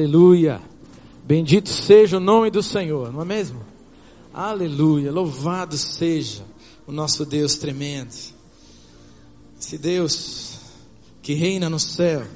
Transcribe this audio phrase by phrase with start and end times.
[0.00, 0.62] Aleluia.
[1.26, 3.60] Bendito seja o nome do Senhor, não é mesmo?
[4.32, 5.12] Aleluia.
[5.12, 6.42] Louvado seja
[6.86, 8.14] o nosso Deus tremendo.
[9.60, 10.58] Esse Deus
[11.20, 12.26] que reina no céu,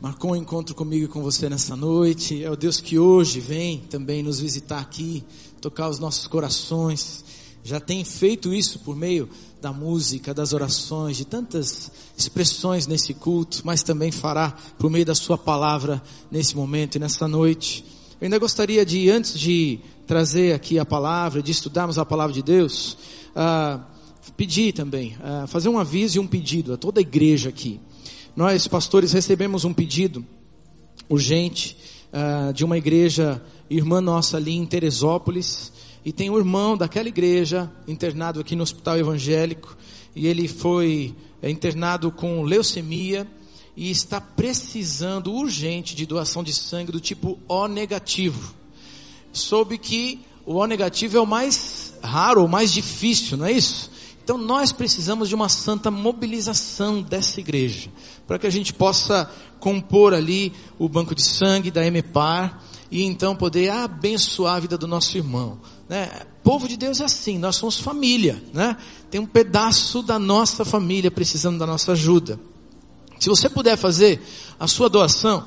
[0.00, 2.42] marcou um encontro comigo e com você nessa noite.
[2.42, 5.22] É o Deus que hoje vem também nos visitar aqui,
[5.60, 7.22] tocar os nossos corações.
[7.68, 9.28] Já tem feito isso por meio
[9.60, 15.14] da música, das orações, de tantas expressões nesse culto, mas também fará por meio da
[15.14, 17.84] sua palavra nesse momento e nessa noite.
[18.18, 22.42] Eu ainda gostaria de, antes de trazer aqui a palavra, de estudarmos a palavra de
[22.42, 22.96] Deus,
[23.36, 23.78] uh,
[24.34, 27.78] pedir também, uh, fazer um aviso e um pedido a toda a igreja aqui.
[28.34, 30.24] Nós, pastores, recebemos um pedido
[31.06, 31.76] urgente
[32.14, 35.70] uh, de uma igreja irmã nossa ali em Teresópolis,
[36.08, 39.76] e tem um irmão daquela igreja internado aqui no hospital evangélico,
[40.16, 43.28] e ele foi é, internado com leucemia
[43.76, 48.54] e está precisando urgente de doação de sangue do tipo O negativo.
[49.34, 53.90] Soube que o O negativo é o mais raro, o mais difícil, não é isso?
[54.24, 57.90] Então nós precisamos de uma santa mobilização dessa igreja,
[58.26, 63.36] para que a gente possa compor ali o banco de sangue da MPAR e então
[63.36, 65.60] poder abençoar a vida do nosso irmão.
[65.88, 66.08] Né?
[66.42, 68.76] Povo de Deus é assim, nós somos família, né?
[69.10, 72.38] Tem um pedaço da nossa família precisando da nossa ajuda.
[73.18, 74.20] Se você puder fazer
[74.60, 75.46] a sua doação,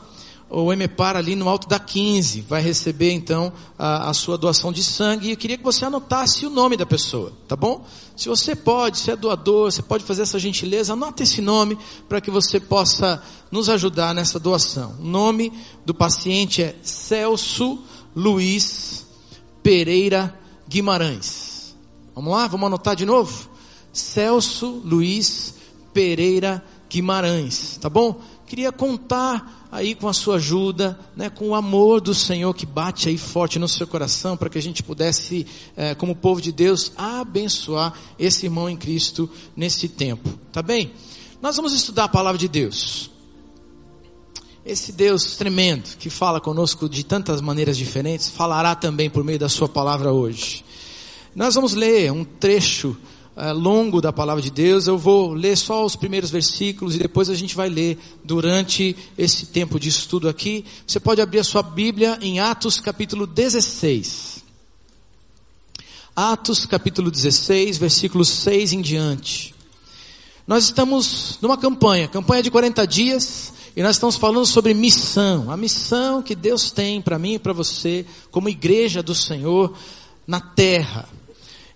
[0.50, 4.83] o MPAR ali no alto da 15 vai receber então a, a, sua doação de
[4.83, 7.86] sangue e eu queria que você anotasse o nome da pessoa, tá bom?
[8.17, 11.78] Se você pode, se é doador, você pode fazer essa gentileza, anota esse nome
[12.09, 14.98] para que você possa nos ajudar nessa doação.
[15.00, 15.53] O nome
[15.86, 17.80] do paciente é Celso
[18.14, 19.01] Luiz
[19.64, 21.76] Pereira Guimarães.
[22.16, 23.50] Vamos lá, vamos anotar de novo?
[23.94, 25.56] Celso Luiz
[25.94, 28.20] Pereira Guimarães, tá bom?
[28.45, 33.08] Queria contar aí com a sua ajuda, né, com o amor do Senhor que bate
[33.08, 35.48] aí forte no seu coração, para que a gente pudesse,
[35.78, 40.30] é, como povo de Deus, abençoar esse irmão em Cristo nesse tempo.
[40.52, 40.92] Tá bem?
[41.42, 43.11] Nós vamos estudar a palavra de Deus.
[44.64, 49.49] Esse Deus tremendo, que fala conosco de tantas maneiras diferentes, falará também por meio da
[49.49, 50.64] sua palavra hoje.
[51.36, 52.95] Nós vamos ler um trecho
[53.36, 54.86] uh, longo da palavra de Deus.
[54.86, 59.48] Eu vou ler só os primeiros versículos e depois a gente vai ler durante esse
[59.48, 60.64] tempo de estudo aqui.
[60.86, 64.43] Você pode abrir a sua Bíblia em Atos capítulo 16.
[66.16, 69.55] Atos capítulo 16, versículos 6 em diante.
[70.45, 75.55] Nós estamos numa campanha, campanha de 40 dias, e nós estamos falando sobre missão, a
[75.55, 79.73] missão que Deus tem para mim e para você, como igreja do Senhor
[80.27, 81.08] na terra.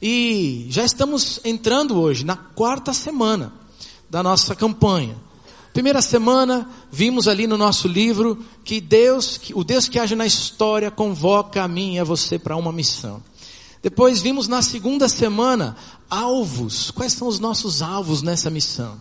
[0.01, 3.53] E já estamos entrando hoje na quarta semana
[4.09, 5.15] da nossa campanha.
[5.71, 10.91] Primeira semana, vimos ali no nosso livro que Deus, o Deus que age na história,
[10.91, 13.21] convoca a mim e a você para uma missão.
[13.81, 15.77] Depois vimos na segunda semana
[16.09, 16.91] alvos.
[16.91, 18.99] Quais são os nossos alvos nessa missão?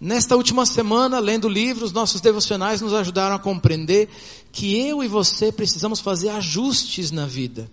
[0.00, 4.08] Nesta última semana, lendo livros, nossos devocionais nos ajudaram a compreender
[4.52, 7.68] que eu e você precisamos fazer ajustes na vida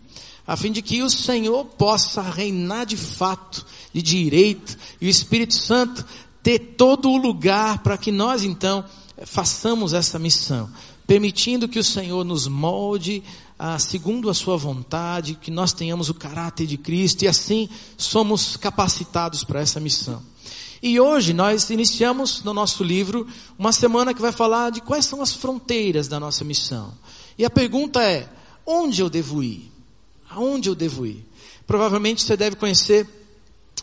[0.48, 5.56] a fim de que o Senhor possa reinar de fato, de direito, e o Espírito
[5.56, 6.06] Santo
[6.44, 8.86] ter todo o lugar para que nós então
[9.26, 10.70] façamos essa missão,
[11.08, 13.24] permitindo que o Senhor nos molde
[13.58, 18.58] ah, segundo a sua vontade, que nós tenhamos o caráter de Cristo e assim somos
[18.58, 20.22] capacitados para essa missão.
[20.86, 23.26] E hoje nós iniciamos no nosso livro
[23.58, 26.94] uma semana que vai falar de quais são as fronteiras da nossa missão.
[27.40, 28.30] E a pergunta é:
[28.64, 29.72] onde eu devo ir?
[30.30, 31.26] Aonde eu devo ir?
[31.66, 33.10] Provavelmente você deve conhecer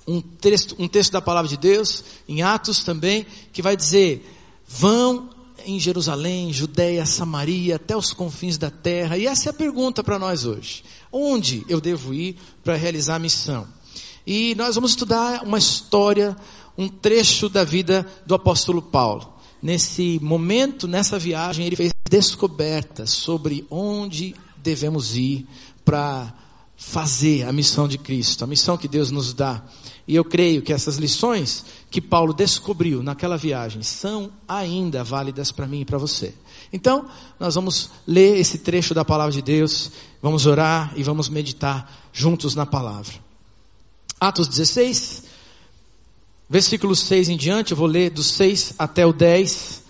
[0.07, 4.25] um texto, um texto da palavra de Deus, em Atos também, que vai dizer:
[4.65, 5.29] vão
[5.67, 9.19] em Jerusalém, Judeia, Samaria, até os confins da terra.
[9.19, 10.85] E essa é a pergunta para nós hoje.
[11.11, 13.67] Onde eu devo ir para realizar a missão?
[14.25, 16.37] E nós vamos estudar uma história,
[16.77, 19.33] um trecho da vida do apóstolo Paulo.
[19.63, 25.47] Nesse momento, nessa viagem, ele fez descobertas sobre onde devemos ir
[25.85, 26.35] para
[26.77, 29.63] fazer a missão de Cristo, a missão que Deus nos dá.
[30.07, 35.67] E eu creio que essas lições que Paulo descobriu naquela viagem são ainda válidas para
[35.67, 36.35] mim e para você.
[36.73, 37.07] Então,
[37.39, 42.57] nós vamos ler esse trecho da palavra de Deus, vamos orar e vamos meditar juntos
[42.57, 43.15] na palavra.
[44.19, 45.25] Atos 16,
[46.53, 49.85] versículo 6 em diante, eu vou ler do 6 até o 10.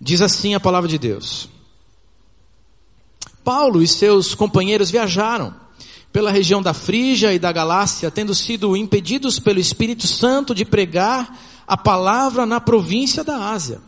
[0.00, 1.48] Diz assim a palavra de Deus.
[3.44, 5.54] Paulo e seus companheiros viajaram
[6.12, 11.38] pela região da Frígia e da Galácia, tendo sido impedidos pelo Espírito Santo de pregar
[11.64, 13.80] a palavra na província da Ásia.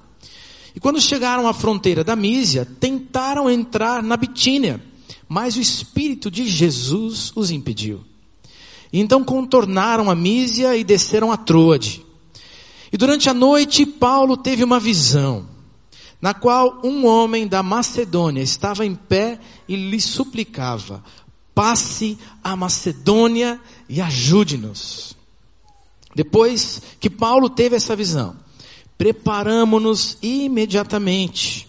[0.76, 4.80] E quando chegaram à fronteira da Mísia, tentaram entrar na Bitínia,
[5.28, 8.04] mas o Espírito de Jesus os impediu.
[8.92, 12.11] E então contornaram a Mísia e desceram a Troade.
[12.92, 15.48] E durante a noite, Paulo teve uma visão,
[16.20, 21.02] na qual um homem da Macedônia estava em pé e lhe suplicava:
[21.54, 23.58] passe a Macedônia
[23.88, 25.16] e ajude-nos.
[26.14, 28.36] Depois que Paulo teve essa visão,
[28.98, 31.66] preparamos-nos imediatamente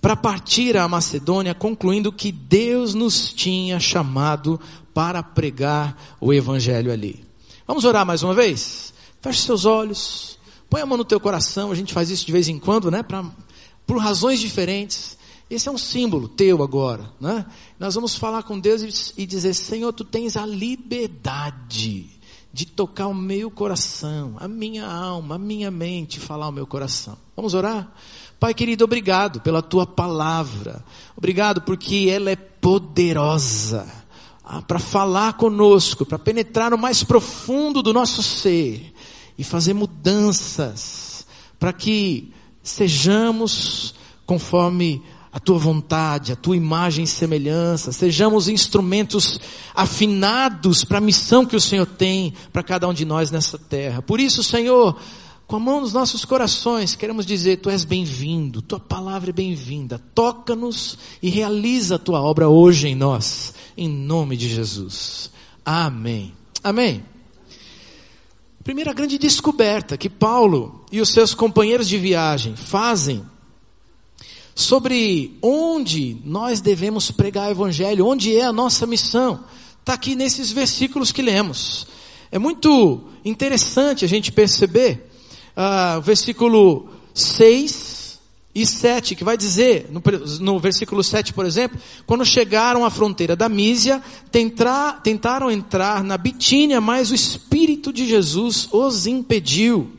[0.00, 4.60] para partir à Macedônia, concluindo que Deus nos tinha chamado
[4.94, 7.24] para pregar o Evangelho ali.
[7.66, 8.89] Vamos orar mais uma vez?
[9.20, 10.38] Feche seus olhos,
[10.68, 13.02] põe a mão no teu coração, a gente faz isso de vez em quando, né?
[13.02, 13.24] Pra,
[13.86, 15.18] por razões diferentes.
[15.50, 17.44] Esse é um símbolo teu agora, né?
[17.78, 22.08] Nós vamos falar com Deus e dizer, Senhor, tu tens a liberdade
[22.52, 27.16] de tocar o meu coração, a minha alma, a minha mente, falar o meu coração.
[27.36, 27.92] Vamos orar?
[28.38, 30.84] Pai querido, obrigado pela tua palavra.
[31.16, 33.86] Obrigado porque ela é poderosa
[34.42, 38.92] ah, para falar conosco, para penetrar no mais profundo do nosso ser
[39.40, 41.26] e fazer mudanças
[41.58, 42.30] para que
[42.62, 43.94] sejamos
[44.26, 45.02] conforme
[45.32, 49.40] a tua vontade, a tua imagem e semelhança, sejamos instrumentos
[49.74, 54.02] afinados para a missão que o Senhor tem para cada um de nós nessa terra.
[54.02, 55.00] Por isso, Senhor,
[55.46, 59.98] com a mão nos nossos corações, queremos dizer: Tu és bem-vindo, Tua palavra é bem-vinda.
[60.14, 65.30] Toca-nos e realiza a Tua obra hoje em nós, em nome de Jesus.
[65.64, 66.34] Amém.
[66.62, 67.02] Amém.
[68.62, 73.24] Primeira grande descoberta que Paulo e os seus companheiros de viagem fazem
[74.54, 79.42] sobre onde nós devemos pregar o Evangelho, onde é a nossa missão,
[79.80, 81.86] está aqui nesses versículos que lemos.
[82.30, 85.10] É muito interessante a gente perceber,
[85.56, 87.89] uh, versículo 6
[88.54, 90.02] e 7, que vai dizer, no,
[90.40, 96.18] no, versículo 7, por exemplo, quando chegaram à fronteira da Mísia, tentar, tentaram entrar na
[96.18, 99.92] Bitínia, mas o Espírito de Jesus os impediu.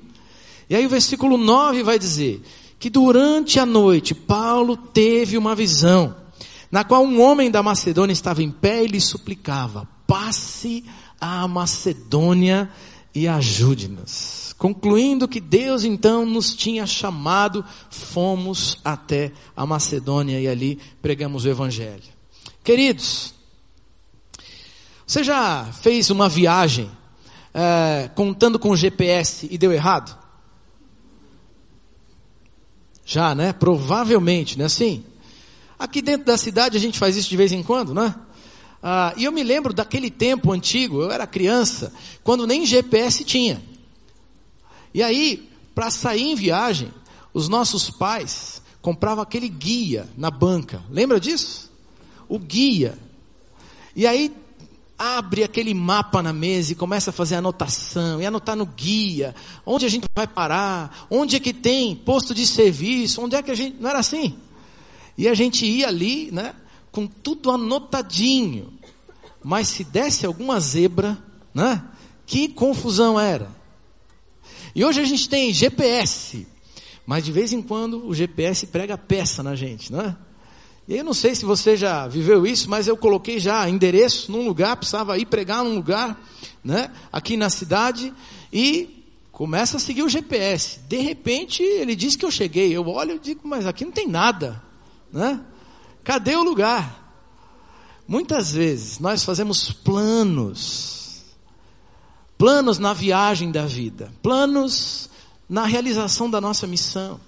[0.69, 2.41] E aí o versículo 9 vai dizer,
[2.81, 6.15] que durante a noite Paulo teve uma visão,
[6.71, 10.83] na qual um homem da Macedônia estava em pé e lhe suplicava: passe
[11.19, 12.69] à Macedônia
[13.13, 14.50] e ajude-nos.
[14.61, 21.49] Concluindo que Deus então nos tinha chamado, fomos até a Macedônia e ali pregamos o
[21.49, 22.03] Evangelho.
[22.63, 23.33] Queridos,
[25.03, 26.91] você já fez uma viagem
[27.51, 30.15] é, contando com o GPS e deu errado?
[33.03, 33.53] Já, né?
[33.53, 34.65] Provavelmente, né?
[34.65, 35.03] Assim.
[35.79, 38.13] Aqui dentro da cidade a gente faz isso de vez em quando, né?
[38.83, 41.91] Ah, e eu me lembro daquele tempo antigo, eu era criança,
[42.23, 43.70] quando nem GPS tinha.
[44.93, 46.91] E aí, para sair em viagem,
[47.33, 50.83] os nossos pais compravam aquele guia na banca.
[50.89, 51.71] Lembra disso?
[52.27, 52.97] O guia.
[53.95, 54.33] E aí
[54.97, 59.33] abre aquele mapa na mesa e começa a fazer anotação, e anotar no guia,
[59.65, 63.49] onde a gente vai parar, onde é que tem posto de serviço, onde é que
[63.49, 63.77] a gente.
[63.79, 64.37] Não era assim?
[65.17, 66.53] E a gente ia ali, né,
[66.91, 68.73] com tudo anotadinho.
[69.43, 71.17] Mas se desse alguma zebra,
[71.51, 71.83] né,
[72.25, 73.49] que confusão era.
[74.73, 76.47] E hoje a gente tem GPS,
[77.05, 80.15] mas de vez em quando o GPS prega peça na gente, não é?
[80.87, 84.45] E eu não sei se você já viveu isso, mas eu coloquei já endereço num
[84.45, 86.21] lugar, precisava ir pregar num lugar,
[86.63, 88.13] né, aqui na cidade,
[88.51, 90.79] e começa a seguir o GPS.
[90.87, 92.75] De repente, ele diz que eu cheguei.
[92.75, 94.61] Eu olho e digo, mas aqui não tem nada,
[95.11, 95.39] né?
[96.03, 96.99] Cadê o lugar?
[98.07, 101.00] Muitas vezes nós fazemos planos,
[102.41, 105.07] planos na viagem da vida, planos
[105.47, 107.19] na realização da nossa missão.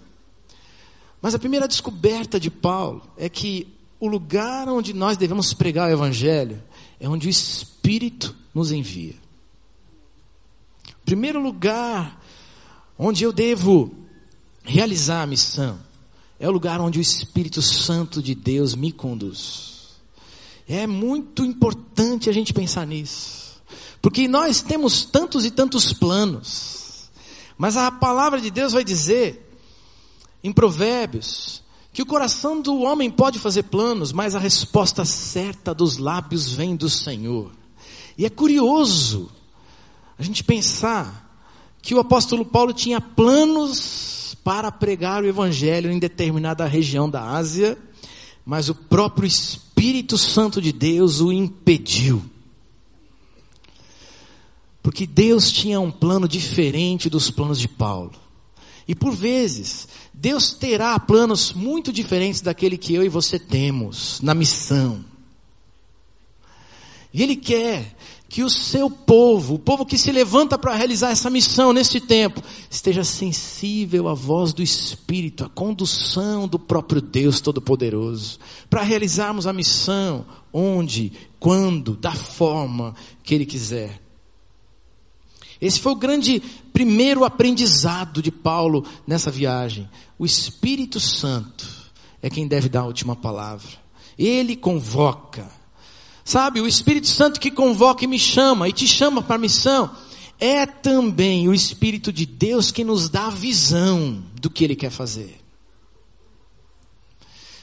[1.21, 3.67] Mas a primeira descoberta de Paulo é que
[3.99, 6.63] o lugar onde nós devemos pregar o Evangelho
[6.99, 9.13] é onde o Espírito nos envia.
[10.89, 12.19] O primeiro lugar
[12.97, 13.93] onde eu devo
[14.63, 15.77] realizar a missão
[16.39, 19.89] é o lugar onde o Espírito Santo de Deus me conduz.
[20.67, 23.42] É muito importante a gente pensar nisso.
[24.03, 27.09] Porque nós temos tantos e tantos planos.
[27.57, 29.39] Mas a palavra de Deus vai dizer
[30.43, 35.97] em Provérbios, que o coração do homem pode fazer planos, mas a resposta certa dos
[35.97, 37.51] lábios vem do Senhor.
[38.17, 39.31] E é curioso
[40.19, 41.33] a gente pensar
[41.81, 47.77] que o apóstolo Paulo tinha planos para pregar o evangelho em determinada região da Ásia,
[48.45, 52.32] mas o próprio Espírito Santo de Deus o impediu.
[54.83, 58.11] Porque Deus tinha um plano diferente dos planos de Paulo.
[58.85, 64.33] E por vezes, Deus terá planos muito diferentes daquele que eu e você temos na
[64.33, 65.03] missão.
[67.13, 67.95] E Ele quer
[68.27, 72.41] que o seu povo, o povo que se levanta para realizar essa missão neste tempo,
[72.69, 79.53] esteja sensível à voz do Espírito, à condução do próprio Deus Todo-Poderoso, para realizarmos a
[79.53, 84.02] missão onde, quando, da forma que Ele quiser.
[85.63, 86.41] Esse foi o grande
[86.73, 89.89] primeiro aprendizado de Paulo nessa viagem.
[90.19, 91.65] O Espírito Santo
[92.21, 93.71] é quem deve dar a última palavra.
[94.17, 95.49] Ele convoca.
[96.25, 99.89] Sabe, o Espírito Santo que convoca e me chama, e te chama para a missão,
[100.37, 104.91] é também o Espírito de Deus que nos dá a visão do que Ele quer
[104.91, 105.39] fazer.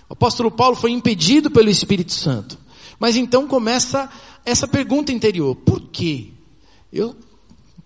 [0.08, 2.58] O apóstolo Paulo foi impedido pelo Espírito Santo.
[2.98, 4.10] Mas então começa
[4.42, 6.28] essa pergunta interior: por quê?
[6.90, 7.14] Eu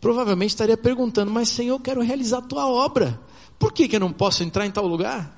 [0.05, 3.19] provavelmente estaria perguntando, mas Senhor, eu quero realizar a tua obra.
[3.59, 5.35] Por que, que eu não posso entrar em tal lugar?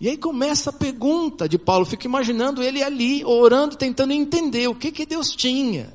[0.00, 4.74] E aí começa a pergunta de Paulo, fico imaginando ele ali, orando, tentando entender o
[4.74, 5.92] que, que Deus tinha.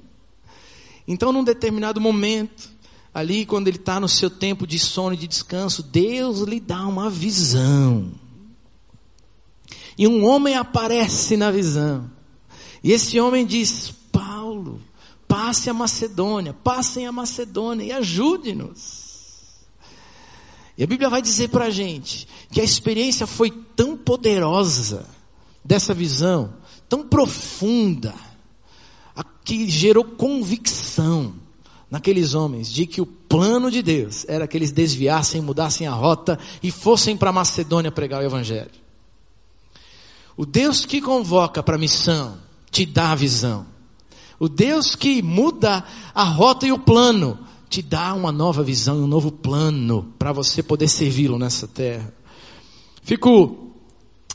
[1.07, 2.69] Então, num determinado momento,
[3.11, 6.85] ali quando ele está no seu tempo de sono e de descanso, Deus lhe dá
[6.85, 8.11] uma visão.
[9.97, 12.11] E um homem aparece na visão.
[12.83, 13.91] E esse homem diz:
[15.29, 19.07] passe a Macedônia, passem a Macedônia e ajude-nos.
[20.75, 25.07] E a Bíblia vai dizer para a gente que a experiência foi tão poderosa
[25.63, 26.53] dessa visão,
[26.89, 28.13] tão profunda,
[29.49, 31.33] que gerou convicção
[31.89, 36.37] naqueles homens de que o plano de Deus era que eles desviassem, mudassem a rota
[36.61, 38.69] e fossem para Macedônia pregar o Evangelho.
[40.37, 42.37] O Deus que convoca para a missão
[42.69, 43.65] te dá a visão.
[44.39, 45.83] O Deus que muda
[46.15, 47.37] a rota e o plano,
[47.69, 52.11] te dá uma nova visão um novo plano para você poder servi-lo nessa terra.
[53.03, 53.73] Fico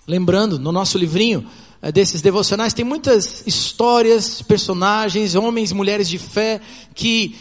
[0.07, 1.47] lembrando no nosso livrinho
[1.83, 6.61] eh, desses devocionais, tem muitas histórias, personagens, homens mulheres de fé
[6.95, 7.37] que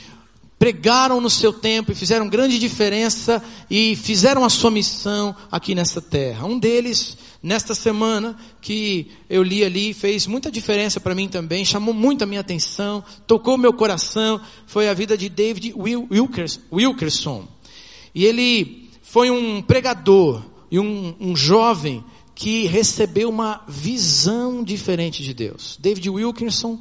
[0.63, 6.01] pregaram no seu tempo e fizeram grande diferença e fizeram a sua missão aqui nessa
[6.01, 6.46] terra.
[6.46, 11.93] Um deles nesta semana que eu li ali fez muita diferença para mim também, chamou
[11.93, 15.75] muito a minha atenção, tocou meu coração, foi a vida de David
[16.72, 17.46] Wilkerson.
[18.15, 22.01] E ele foi um pregador e um, um jovem
[22.34, 25.77] que recebeu uma visão diferente de Deus.
[25.77, 26.79] David Wilkerson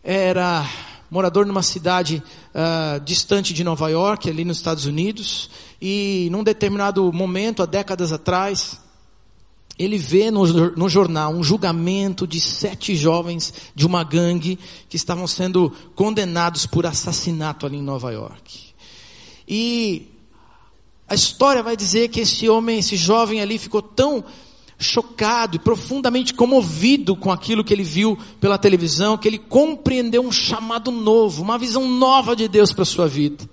[0.00, 0.64] era
[1.14, 2.20] morador numa cidade
[2.52, 5.48] uh, distante de Nova York, ali nos Estados Unidos,
[5.80, 8.80] e num determinado momento, há décadas atrás,
[9.78, 15.28] ele vê no, no, jornal um julgamento de sete jovens de uma gangue que estavam
[15.28, 18.74] sendo condenados por assassinato ali em Nova York.
[19.46, 20.08] E
[21.08, 24.24] a história vai dizer que esse homem, esse jovem ali ficou tão
[24.78, 30.32] chocado e profundamente comovido com aquilo que ele viu pela televisão, que ele compreendeu um
[30.32, 33.48] chamado novo, uma visão nova de Deus para sua vida.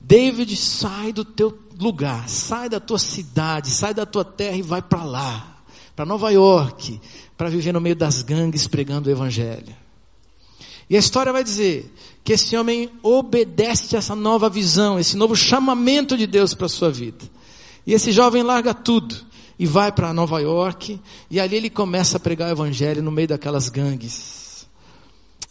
[0.00, 4.82] David, sai do teu lugar, sai da tua cidade, sai da tua terra e vai
[4.82, 5.62] para lá,
[5.94, 7.00] para Nova York,
[7.36, 9.76] para viver no meio das gangues pregando o evangelho.
[10.90, 11.92] E a história vai dizer
[12.24, 16.68] que esse homem obedece a essa nova visão, esse novo chamamento de Deus para a
[16.68, 17.24] sua vida.
[17.86, 19.31] E esse jovem larga tudo
[19.62, 21.00] e vai para Nova York,
[21.30, 24.66] e ali ele começa a pregar o evangelho no meio daquelas gangues.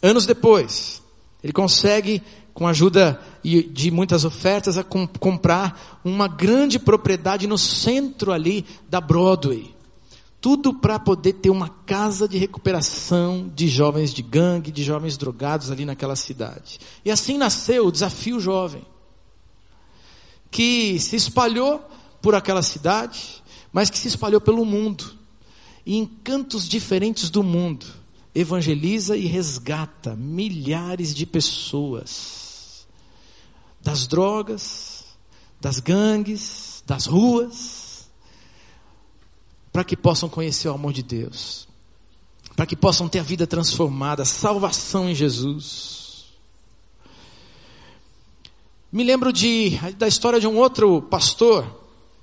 [0.02, 1.00] Anos depois,
[1.42, 8.32] ele consegue com a ajuda de muitas ofertas, a comprar uma grande propriedade no centro
[8.32, 9.74] ali da Broadway.
[10.42, 15.70] Tudo para poder ter uma casa de recuperação de jovens de gangue, de jovens drogados
[15.70, 16.78] ali naquela cidade.
[17.02, 18.84] E assim nasceu o desafio jovem,
[20.50, 21.82] que se espalhou
[22.20, 23.41] por aquela cidade,
[23.72, 25.18] mas que se espalhou pelo mundo.
[25.84, 27.86] E em cantos diferentes do mundo,
[28.34, 32.42] evangeliza e resgata milhares de pessoas
[33.82, 35.04] das drogas,
[35.60, 38.08] das gangues, das ruas,
[39.72, 41.66] para que possam conhecer o amor de Deus,
[42.54, 46.26] para que possam ter a vida transformada, salvação em Jesus.
[48.90, 51.80] Me lembro de, da história de um outro pastor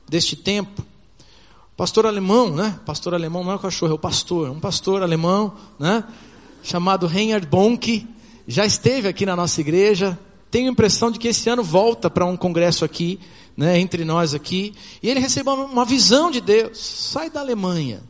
[0.08, 0.86] deste tempo,
[1.80, 2.78] pastor alemão, né?
[2.86, 6.04] Pastor alemão não é o cachorro, é o pastor, um pastor alemão, né?
[6.62, 8.06] Chamado Reinhard Bonk,
[8.46, 10.20] já esteve aqui na nossa igreja,
[10.52, 13.18] tenho a impressão de que esse ano volta para um congresso aqui,
[13.56, 16.78] né, entre nós aqui, e ele recebeu uma visão de Deus.
[16.78, 18.04] Sai da Alemanha,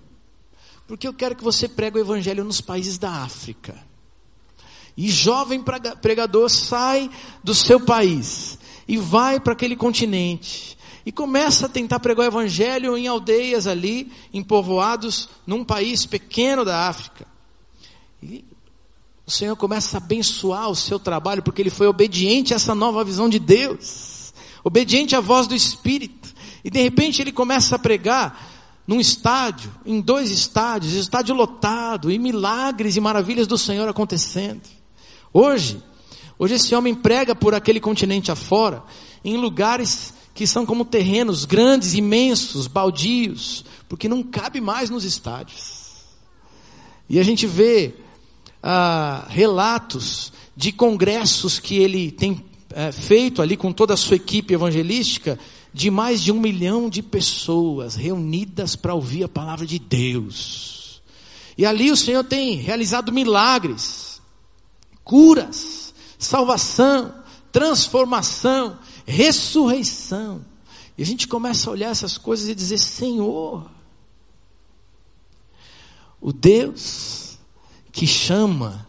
[0.87, 3.75] porque eu quero que você pregue o evangelho nos países da África.
[4.97, 5.63] E jovem
[6.01, 7.07] pregador sai
[7.43, 8.57] do seu país
[8.87, 14.11] e vai para aquele continente e começa a tentar pregar o evangelho em aldeias ali,
[14.33, 17.25] em povoados, num país pequeno da África.
[18.21, 18.43] E
[19.25, 23.03] o Senhor começa a abençoar o seu trabalho porque ele foi obediente a essa nova
[23.03, 26.33] visão de Deus, obediente à voz do Espírito.
[26.63, 28.49] E de repente ele começa a pregar
[28.89, 34.63] num estádio, em dois estádios, estádio lotado, e milagres e maravilhas do Senhor acontecendo.
[35.31, 35.79] Hoje,
[36.39, 38.83] hoje esse homem prega por aquele continente afora,
[39.23, 46.05] em lugares que são como terrenos grandes, imensos, baldios, porque não cabe mais nos estádios.
[47.09, 47.93] E a gente vê
[48.63, 52.41] ah, relatos de congressos que ele tem
[52.73, 55.37] é, feito ali com toda a sua equipe evangelística,
[55.73, 61.01] de mais de um milhão de pessoas reunidas para ouvir a palavra de Deus.
[61.57, 64.21] E ali o Senhor tem realizado milagres,
[65.03, 67.13] curas, salvação,
[67.51, 68.77] transformação,
[69.09, 70.45] ressurreição.
[70.97, 73.69] E a gente começa a olhar essas coisas e dizer: Senhor,
[76.21, 77.37] o Deus
[77.91, 78.87] que chama,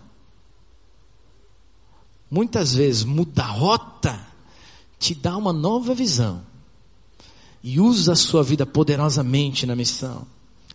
[2.30, 4.26] muitas vezes muda a rota,
[4.98, 6.44] te dá uma nova visão
[7.62, 10.26] e usa a sua vida poderosamente na missão.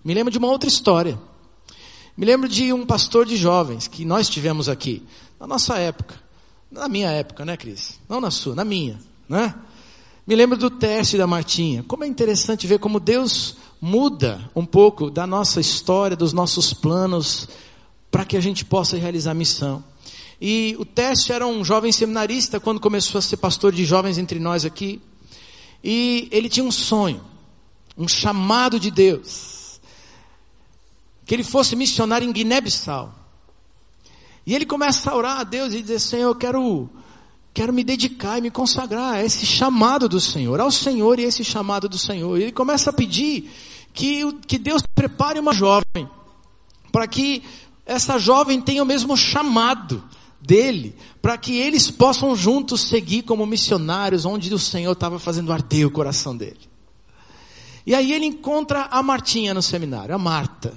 [0.03, 1.19] Me lembro de uma outra história.
[2.15, 5.03] Me lembro de um pastor de jovens que nós tivemos aqui,
[5.39, 6.15] na nossa época.
[6.71, 7.99] Na minha época, né, Cris?
[8.07, 9.55] Não na sua, na minha, né?
[10.25, 11.83] Me lembro do teste da Martinha.
[11.83, 17.47] Como é interessante ver como Deus muda um pouco da nossa história, dos nossos planos,
[18.09, 19.83] para que a gente possa realizar a missão.
[20.41, 24.39] E o teste era um jovem seminarista quando começou a ser pastor de jovens entre
[24.39, 25.01] nós aqui.
[25.83, 27.21] E ele tinha um sonho,
[27.97, 29.79] um chamado de Deus,
[31.25, 33.13] que ele fosse missionário em Guiné-Bissau.
[34.45, 36.89] E ele começa a orar a Deus e dizer: Senhor, eu quero,
[37.55, 41.41] quero me dedicar e me consagrar a esse chamado do Senhor, ao Senhor e esse
[41.41, 42.37] chamado do Senhor.
[42.37, 43.49] Ele começa a pedir
[43.93, 46.09] que, que Deus prepare uma jovem,
[46.91, 47.41] para que
[47.85, 50.03] essa jovem tenha o mesmo chamado
[50.41, 55.87] dele, para que eles possam juntos seguir como missionários, onde o Senhor estava fazendo arder
[55.87, 56.59] o coração dele.
[57.85, 60.73] E aí ele encontra a Martinha no seminário, a Marta.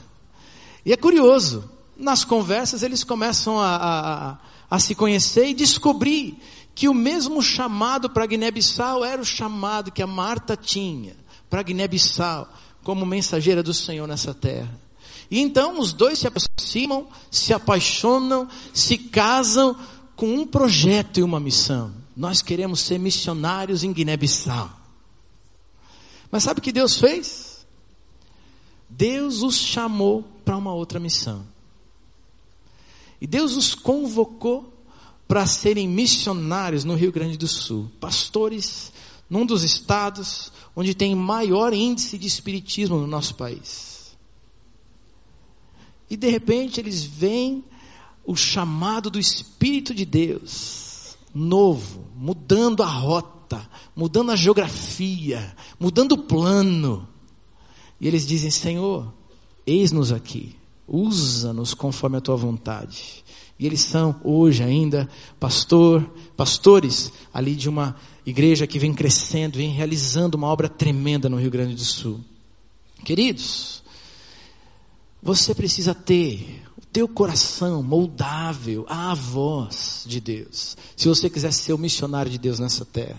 [0.86, 4.38] E é curioso, nas conversas eles começam a, a,
[4.70, 6.38] a se conhecer e descobrir
[6.78, 11.16] que o mesmo chamado para Guiné-Bissau era o chamado que a Marta tinha
[11.50, 12.48] para Guiné-Bissau,
[12.84, 14.80] como mensageira do Senhor nessa terra.
[15.28, 19.76] E então os dois se aproximam, se apaixonam, se casam
[20.14, 21.92] com um projeto e uma missão.
[22.16, 24.70] Nós queremos ser missionários em Guiné-Bissau.
[26.30, 27.66] Mas sabe o que Deus fez?
[28.88, 31.44] Deus os chamou para uma outra missão.
[33.20, 34.77] E Deus os convocou
[35.28, 38.90] para serem missionários no Rio Grande do Sul, pastores
[39.28, 44.16] num dos estados onde tem maior índice de espiritismo no nosso país.
[46.08, 47.62] E de repente eles veem
[48.24, 56.18] o chamado do Espírito de Deus, novo, mudando a rota, mudando a geografia, mudando o
[56.18, 57.06] plano.
[58.00, 59.12] E eles dizem: Senhor,
[59.66, 63.22] eis-nos aqui, usa-nos conforme a tua vontade.
[63.58, 65.08] E eles são hoje ainda
[65.40, 71.38] pastor, pastores ali de uma igreja que vem crescendo, vem realizando uma obra tremenda no
[71.38, 72.20] Rio Grande do Sul.
[73.04, 73.82] Queridos,
[75.20, 80.76] você precisa ter o teu coração moldável à voz de Deus.
[80.96, 83.18] Se você quiser ser o missionário de Deus nessa terra.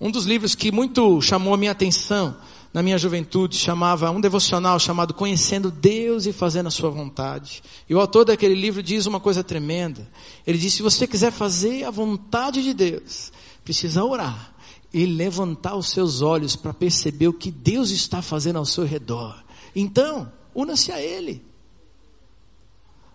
[0.00, 2.36] Um dos livros que muito chamou a minha atenção
[2.72, 7.62] na minha juventude chamava um devocional chamado Conhecendo Deus e Fazendo a Sua Vontade.
[7.88, 10.10] E o autor daquele livro diz uma coisa tremenda.
[10.46, 13.32] Ele diz: se você quiser fazer a vontade de Deus,
[13.64, 14.54] precisa orar
[14.92, 19.42] e levantar os seus olhos para perceber o que Deus está fazendo ao seu redor.
[19.74, 21.44] Então, Una-se a Ele.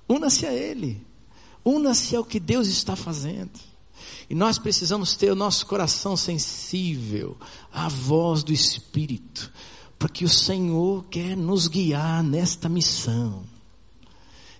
[0.07, 1.05] Una-se a Ele.
[1.63, 3.59] Una-se ao que Deus está fazendo.
[4.29, 7.37] E nós precisamos ter o nosso coração sensível
[7.71, 9.51] à voz do Espírito,
[9.97, 13.43] porque o Senhor quer nos guiar nesta missão.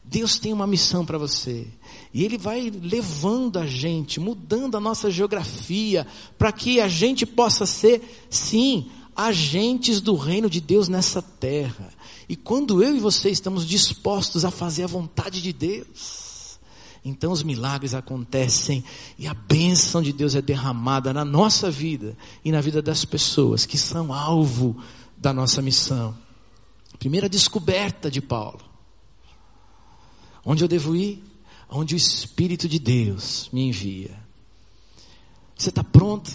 [0.03, 1.67] Deus tem uma missão para você.
[2.13, 7.65] E Ele vai levando a gente, mudando a nossa geografia, para que a gente possa
[7.65, 11.89] ser, sim, agentes do reino de Deus nessa terra.
[12.30, 16.27] E quando eu e você estamos dispostos a fazer a vontade de Deus,
[17.10, 18.84] então os milagres acontecem
[19.17, 23.65] e a bênção de Deus é derramada na nossa vida e na vida das pessoas
[23.65, 24.76] que são alvo
[25.17, 26.15] da nossa missão.
[27.00, 28.60] Primeira descoberta de Paulo.
[30.43, 31.24] Onde eu devo ir?
[31.70, 34.17] Onde o Espírito de Deus me envia.
[35.56, 36.32] Você está pronto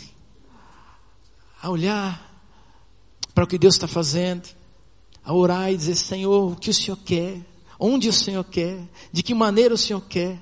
[1.61, 2.31] a olhar
[3.35, 4.49] para o que Deus está fazendo,
[5.25, 7.41] a orar e dizer: Senhor, o que o Senhor quer?
[7.79, 8.87] Onde o Senhor quer?
[9.13, 10.39] De que maneira o Senhor quer?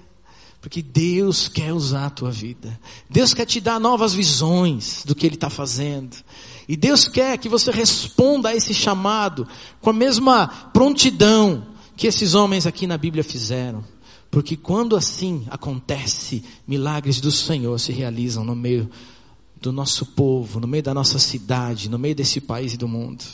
[0.61, 2.79] Porque Deus quer usar a tua vida.
[3.09, 6.17] Deus quer te dar novas visões do que Ele está fazendo.
[6.69, 9.49] E Deus quer que você responda a esse chamado
[9.81, 13.85] com a mesma prontidão que esses homens aqui na Bíblia fizeram.
[14.31, 18.89] Porque quando assim acontece, milagres do Senhor se realizam no meio
[19.61, 23.25] do nosso povo, no meio da nossa cidade, no meio desse país e do mundo.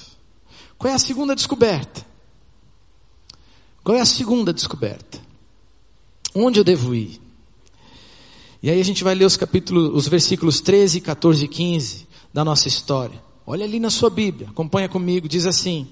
[0.78, 2.06] Qual é a segunda descoberta?
[3.84, 5.25] Qual é a segunda descoberta?
[6.38, 7.18] Onde eu devo ir?
[8.62, 12.44] E aí a gente vai ler os capítulos, os versículos 13, 14 e 15 da
[12.44, 13.22] nossa história.
[13.46, 15.88] Olha ali na sua Bíblia, acompanha comigo, diz assim: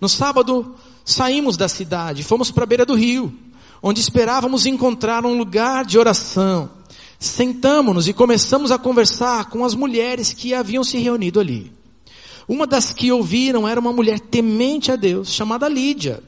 [0.00, 3.30] No sábado saímos da cidade, fomos para a beira do rio,
[3.82, 6.70] onde esperávamos encontrar um lugar de oração.
[7.18, 11.70] Sentamos-nos e começamos a conversar com as mulheres que haviam se reunido ali.
[12.48, 16.22] Uma das que ouviram era uma mulher temente a Deus, chamada Lídia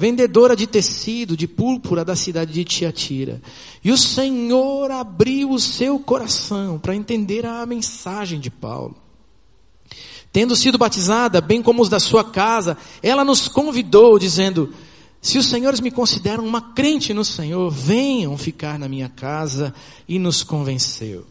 [0.00, 3.42] vendedora de tecido, de púrpura da cidade de Tiatira.
[3.84, 8.96] E o Senhor abriu o seu coração para entender a mensagem de Paulo.
[10.32, 14.72] Tendo sido batizada, bem como os da sua casa, ela nos convidou, dizendo:
[15.20, 19.74] Se os senhores me consideram uma crente no Senhor, venham ficar na minha casa,
[20.08, 21.26] e nos convenceu.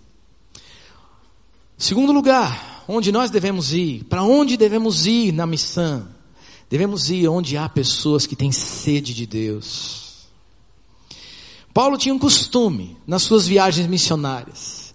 [1.76, 6.19] Segundo lugar, onde nós devemos ir, para onde devemos ir na missão?
[6.70, 10.28] Devemos ir onde há pessoas que têm sede de Deus.
[11.74, 14.94] Paulo tinha um costume nas suas viagens missionárias.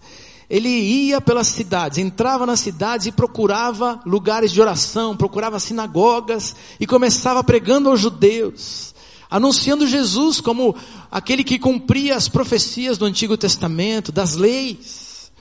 [0.48, 6.87] Ele ia pelas cidades, entrava nas cidades e procurava lugares de oração, procurava sinagogas e
[6.87, 8.94] começava pregando aos judeus,
[9.30, 10.76] anunciando Jesus como
[11.10, 15.32] aquele que cumpria as profecias do Antigo Testamento, das leis.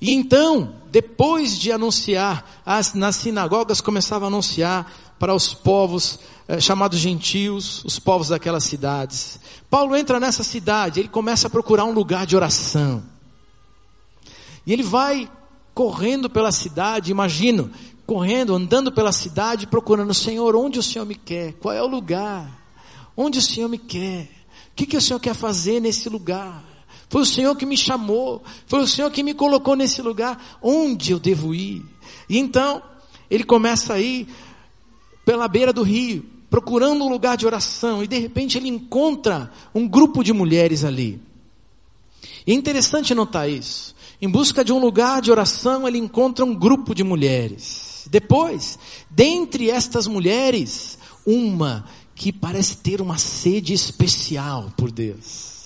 [0.00, 6.60] E então, depois de anunciar, as, nas sinagogas começava a anunciar para os povos eh,
[6.60, 9.40] chamados gentios, os povos daquelas cidades.
[9.68, 13.02] Paulo entra nessa cidade, ele começa a procurar um lugar de oração.
[14.66, 15.30] E ele vai
[15.74, 17.70] correndo pela cidade, imagino,
[18.06, 21.54] correndo, andando pela cidade, procurando, Senhor, onde o Senhor me quer?
[21.54, 22.48] Qual é o lugar?
[23.16, 24.30] Onde o Senhor me quer?
[24.72, 26.64] O que, que o Senhor quer fazer nesse lugar?
[27.08, 31.12] Foi o Senhor que me chamou, foi o Senhor que me colocou nesse lugar, onde
[31.12, 31.84] eu devo ir?
[32.28, 32.82] E então,
[33.30, 34.28] ele começa a ir
[35.26, 39.86] pela beira do rio, procurando um lugar de oração, e de repente ele encontra um
[39.86, 41.20] grupo de mulheres ali.
[42.46, 43.94] E é interessante notar isso.
[44.22, 48.06] Em busca de um lugar de oração, ele encontra um grupo de mulheres.
[48.08, 48.78] Depois,
[49.10, 51.84] dentre estas mulheres, uma
[52.14, 55.56] que parece ter uma sede especial por Deus.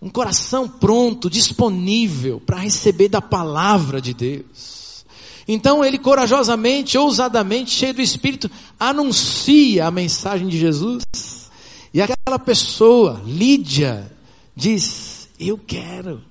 [0.00, 4.77] Um coração pronto, disponível para receber da palavra de Deus.
[5.48, 11.02] Então ele corajosamente, ousadamente, cheio do Espírito, anuncia a mensagem de Jesus.
[11.92, 14.12] E aquela pessoa, Lídia,
[14.54, 16.22] diz: Eu quero.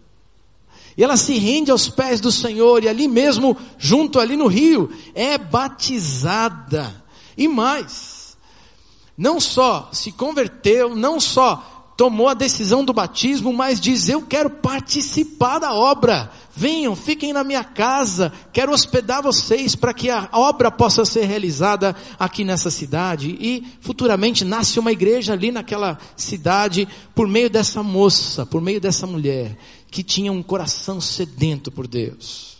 [0.95, 4.91] E ela se rende aos pés do Senhor, e ali mesmo, junto ali no rio,
[5.15, 7.03] é batizada.
[7.35, 8.37] E mais,
[9.17, 14.51] não só se converteu, não só tomou a decisão do batismo, mas diz: Eu quero
[14.51, 16.31] participar da obra.
[16.55, 21.95] Venham, fiquem na minha casa, quero hospedar vocês para que a obra possa ser realizada
[22.17, 23.37] aqui nessa cidade.
[23.39, 29.05] E futuramente nasce uma igreja ali naquela cidade por meio dessa moça, por meio dessa
[29.05, 29.57] mulher,
[29.91, 32.57] que tinha um coração sedento por Deus.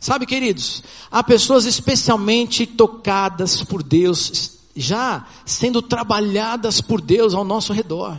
[0.00, 7.72] Sabe, queridos, há pessoas especialmente tocadas por Deus, já sendo trabalhadas por Deus ao nosso
[7.72, 8.18] redor.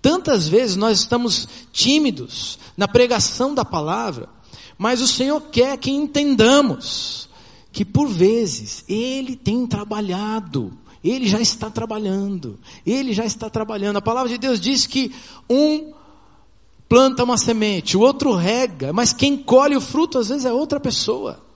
[0.00, 4.28] Tantas vezes nós estamos tímidos na pregação da palavra,
[4.76, 7.28] mas o Senhor quer que entendamos
[7.70, 13.96] que por vezes Ele tem trabalhado, Ele já está trabalhando, Ele já está trabalhando.
[13.98, 15.14] A palavra de Deus diz que
[15.48, 15.92] um
[16.88, 20.78] planta uma semente, o outro rega, mas quem colhe o fruto às vezes é outra
[20.78, 21.51] pessoa.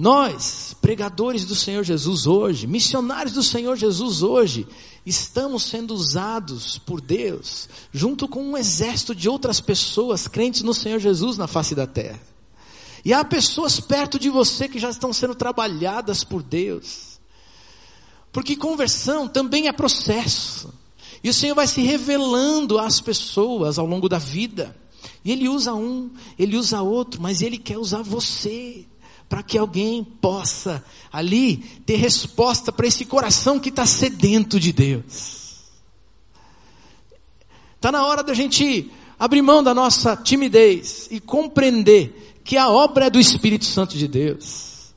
[0.00, 4.64] Nós, pregadores do Senhor Jesus hoje, missionários do Senhor Jesus hoje,
[5.04, 11.00] estamos sendo usados por Deus, junto com um exército de outras pessoas crentes no Senhor
[11.00, 12.20] Jesus na face da terra.
[13.04, 17.18] E há pessoas perto de você que já estão sendo trabalhadas por Deus.
[18.30, 20.72] Porque conversão também é processo.
[21.24, 24.76] E o Senhor vai se revelando às pessoas ao longo da vida.
[25.24, 26.08] E Ele usa um,
[26.38, 28.86] Ele usa outro, mas Ele quer usar você
[29.28, 35.38] para que alguém possa ali ter resposta para esse coração que está sedento de Deus.
[37.76, 43.06] Está na hora da gente abrir mão da nossa timidez e compreender que a obra
[43.06, 44.94] é do Espírito Santo de Deus.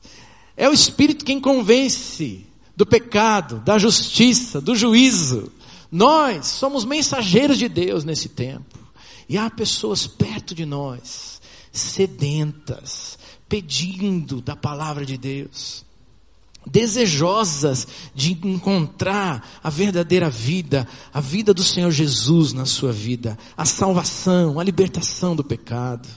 [0.56, 5.52] É o Espírito quem convence do pecado, da justiça, do juízo.
[5.90, 8.78] Nós somos mensageiros de Deus nesse tempo.
[9.28, 11.40] E há pessoas perto de nós,
[11.70, 13.18] sedentas,
[13.52, 15.84] pedindo da palavra de Deus
[16.64, 23.66] desejosas de encontrar a verdadeira vida, a vida do Senhor Jesus na sua vida, a
[23.66, 26.08] salvação, a libertação do pecado.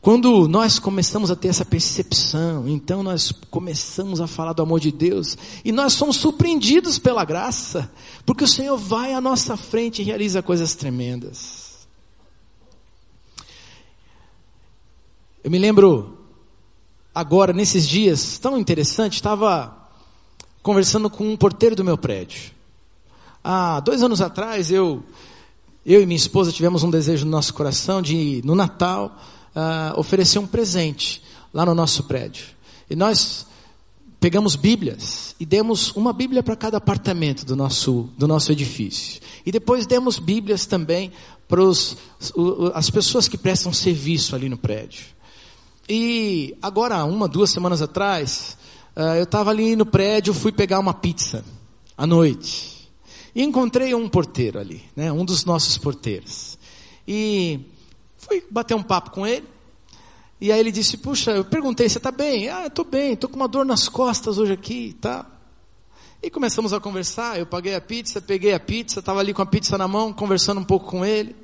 [0.00, 4.92] Quando nós começamos a ter essa percepção, então nós começamos a falar do amor de
[4.92, 7.90] Deus e nós somos surpreendidos pela graça,
[8.24, 11.63] porque o Senhor vai à nossa frente e realiza coisas tremendas.
[15.44, 16.16] Eu me lembro
[17.14, 19.76] agora, nesses dias, tão interessante, estava
[20.62, 22.50] conversando com um porteiro do meu prédio.
[23.44, 25.02] Há dois anos atrás, eu,
[25.84, 29.20] eu e minha esposa tivemos um desejo no nosso coração de, no Natal,
[29.54, 32.46] uh, oferecer um presente lá no nosso prédio.
[32.88, 33.46] E nós
[34.18, 39.20] pegamos Bíblias e demos uma Bíblia para cada apartamento do nosso, do nosso edifício.
[39.44, 41.12] E depois demos Bíblias também
[41.46, 41.60] para
[42.74, 45.12] as pessoas que prestam serviço ali no prédio.
[45.88, 48.56] E agora, uma, duas semanas atrás,
[48.96, 51.44] uh, eu estava ali no prédio, fui pegar uma pizza
[51.96, 52.90] à noite.
[53.34, 56.58] E encontrei um porteiro ali, né, um dos nossos porteiros.
[57.06, 57.60] E
[58.16, 59.46] fui bater um papo com ele.
[60.40, 62.48] E aí ele disse, puxa, eu perguntei, você está bem?
[62.48, 65.26] Ah, estou bem, estou com uma dor nas costas hoje aqui, tá?
[66.22, 69.46] E começamos a conversar, eu paguei a pizza, peguei a pizza, estava ali com a
[69.46, 71.36] pizza na mão, conversando um pouco com ele.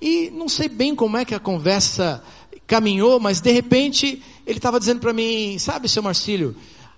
[0.00, 2.22] E não sei bem como é que a conversa
[2.66, 6.56] caminhou, mas de repente ele estava dizendo para mim, sabe, seu Marcílio,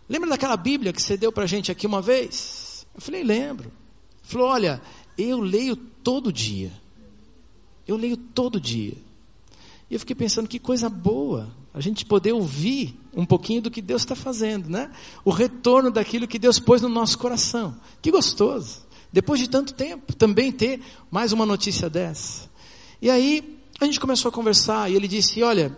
[0.09, 2.87] lembra daquela Bíblia que você deu para a gente aqui uma vez?
[2.95, 3.67] Eu falei, lembro.
[3.69, 4.83] Ele falou, olha,
[5.17, 6.73] eu leio todo dia.
[7.87, 8.95] Eu leio todo dia.
[9.91, 13.81] E eu fiquei pensando, que coisa boa, a gente poder ouvir um pouquinho do que
[13.81, 14.91] Deus está fazendo, né?
[15.25, 17.75] O retorno daquilo que Deus pôs no nosso coração.
[18.03, 18.87] Que gostoso.
[19.11, 22.51] Depois de tanto tempo, também ter mais uma notícia dessa.
[23.01, 25.77] E aí, a gente começou a conversar e ele disse: Olha,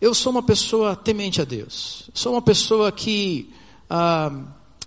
[0.00, 3.50] eu sou uma pessoa temente a Deus, sou uma pessoa que
[3.88, 4.32] ah,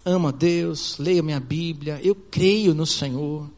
[0.03, 3.49] ama Deus, leio minha Bíblia, eu creio no Senhor.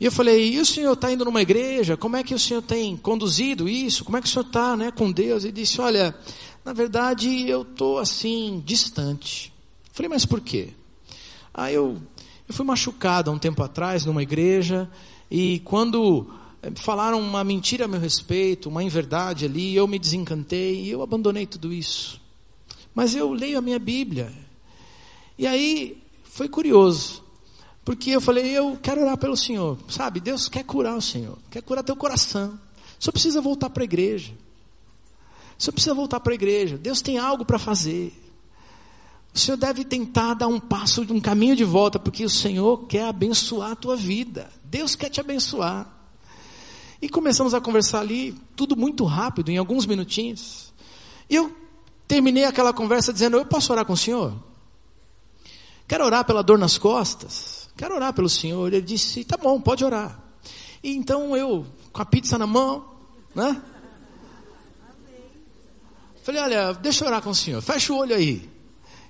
[0.00, 1.96] E eu falei: E o senhor está indo numa igreja?
[1.96, 4.04] Como é que o senhor tem conduzido isso?
[4.04, 5.44] Como é que o senhor está né, com Deus?
[5.44, 6.14] Ele disse: Olha,
[6.64, 9.52] na verdade eu estou assim, distante.
[9.86, 10.70] Eu falei: Mas por quê?
[11.52, 11.96] Aí eu,
[12.48, 14.90] eu fui machucado há um tempo atrás numa igreja,
[15.30, 16.26] e quando
[16.76, 21.46] falaram uma mentira a meu respeito, uma inverdade ali, eu me desencantei e eu abandonei
[21.46, 22.20] tudo isso.
[22.94, 24.32] Mas eu leio a minha Bíblia.
[25.36, 27.22] E aí foi curioso,
[27.84, 29.78] porque eu falei, eu quero orar pelo Senhor.
[29.88, 32.58] Sabe, Deus quer curar o Senhor, quer curar teu coração.
[32.98, 34.32] Só precisa voltar para a igreja.
[35.58, 36.78] Só precisa voltar para a igreja.
[36.78, 38.12] Deus tem algo para fazer.
[39.34, 43.06] O Senhor deve tentar dar um passo, um caminho de volta, porque o Senhor quer
[43.06, 44.48] abençoar a tua vida.
[44.64, 45.92] Deus quer te abençoar.
[47.04, 50.72] E começamos a conversar ali, tudo muito rápido, em alguns minutinhos.
[51.28, 51.54] E eu
[52.08, 54.32] terminei aquela conversa dizendo: Eu posso orar com o senhor?
[55.86, 57.68] Quero orar pela dor nas costas.
[57.76, 58.72] Quero orar pelo senhor.
[58.72, 60.18] Ele disse: Tá bom, pode orar.
[60.82, 62.86] E então eu, com a pizza na mão,
[63.34, 63.60] né?
[66.22, 67.60] Falei: Olha, deixa eu orar com o senhor.
[67.60, 68.50] Fecha o olho aí.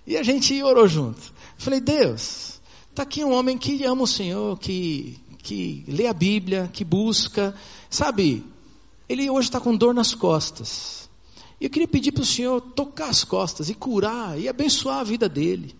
[0.05, 1.33] E a gente orou junto.
[1.57, 6.71] Falei: Deus, está aqui um homem que ama o senhor, que que lê a Bíblia,
[6.73, 7.55] que busca.
[7.91, 8.43] Sabe,
[9.07, 11.09] ele hoje está com dor nas costas.
[11.61, 15.05] E eu queria pedir para o Senhor tocar as costas e curar e abençoar a
[15.05, 15.77] vida dele.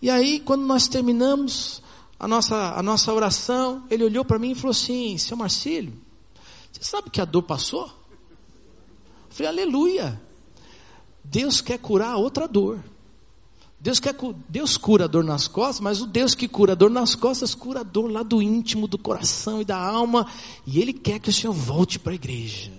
[0.00, 1.82] E aí, quando nós terminamos
[2.18, 5.92] a nossa, a nossa oração, ele olhou para mim e falou assim: Seu Marcílio,
[6.72, 7.86] você sabe que a dor passou?
[7.86, 10.20] Eu falei: Aleluia.
[11.22, 12.82] Deus quer curar outra dor.
[13.80, 14.14] Deus, quer,
[14.48, 17.54] Deus cura a dor nas costas, mas o Deus que cura a dor nas costas,
[17.54, 20.26] cura a dor lá do íntimo, do coração e da alma.
[20.66, 22.72] E Ele quer que o Senhor volte para a igreja.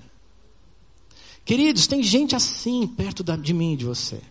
[1.46, 4.22] Queridos, tem gente assim perto da, de mim e de você.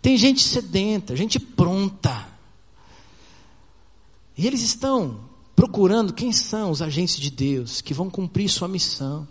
[0.00, 2.26] Tem gente sedenta, gente pronta.
[4.36, 5.20] E eles estão
[5.54, 9.28] procurando quem são os agentes de Deus que vão cumprir sua missão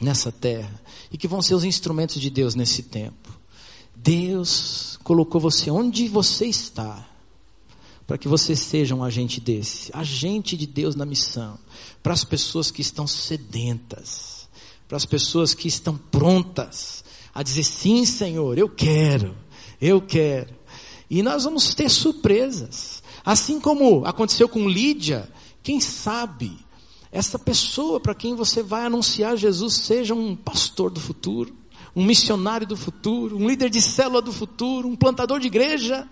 [0.00, 3.39] nessa terra e que vão ser os instrumentos de Deus nesse tempo.
[4.02, 7.06] Deus colocou você onde você está,
[8.06, 11.58] para que você seja um agente desse, agente de Deus na missão,
[12.02, 14.48] para as pessoas que estão sedentas,
[14.88, 19.36] para as pessoas que estão prontas a dizer sim, Senhor, eu quero,
[19.80, 20.54] eu quero.
[21.08, 25.30] E nós vamos ter surpresas, assim como aconteceu com Lídia,
[25.62, 26.58] Quem sabe
[27.12, 31.59] essa pessoa para quem você vai anunciar Jesus seja um pastor do futuro,
[31.94, 36.08] um missionário do futuro, um líder de célula do futuro, um plantador de igreja.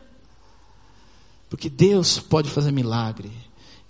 [1.48, 3.30] Porque Deus pode fazer milagre.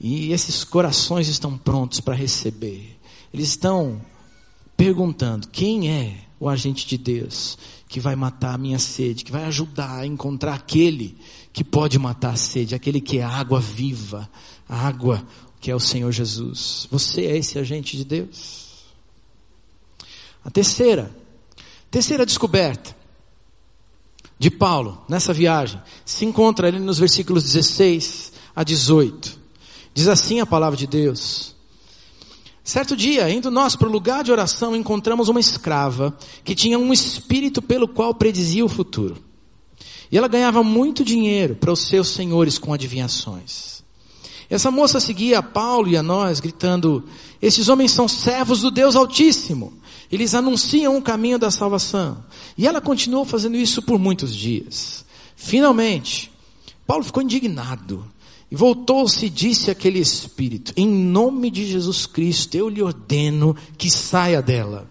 [0.01, 2.97] E esses corações estão prontos para receber.
[3.33, 4.01] Eles estão
[4.77, 9.45] perguntando: quem é o agente de Deus que vai matar a minha sede, que vai
[9.47, 11.17] ajudar a encontrar aquele
[11.53, 14.29] que pode matar a sede, aquele que é água viva,
[14.69, 15.27] água
[15.61, 16.87] que é o Senhor Jesus.
[16.91, 18.85] Você é esse agente de Deus?
[20.45, 21.11] A terceira,
[21.91, 22.97] terceira descoberta
[24.39, 29.39] de Paulo nessa viagem se encontra ali nos versículos 16 a 18.
[29.93, 31.57] Diz assim a palavra de Deus:
[32.63, 36.93] Certo dia, indo nós para o lugar de oração, encontramos uma escrava que tinha um
[36.93, 39.17] espírito pelo qual predizia o futuro.
[40.11, 43.83] E ela ganhava muito dinheiro para os seus senhores com adivinhações.
[44.51, 47.05] Essa moça seguia a Paulo e a nós, gritando:
[47.41, 49.73] Esses homens são servos do Deus Altíssimo.
[50.11, 52.25] Eles anunciam o caminho da salvação.
[52.57, 55.05] E ela continuou fazendo isso por muitos dias.
[55.37, 56.33] Finalmente,
[56.87, 58.05] Paulo ficou indignado
[58.51, 63.91] e voltou-se e disse àquele espírito: Em nome de Jesus Cristo, eu lhe ordeno que
[63.91, 64.89] saia dela.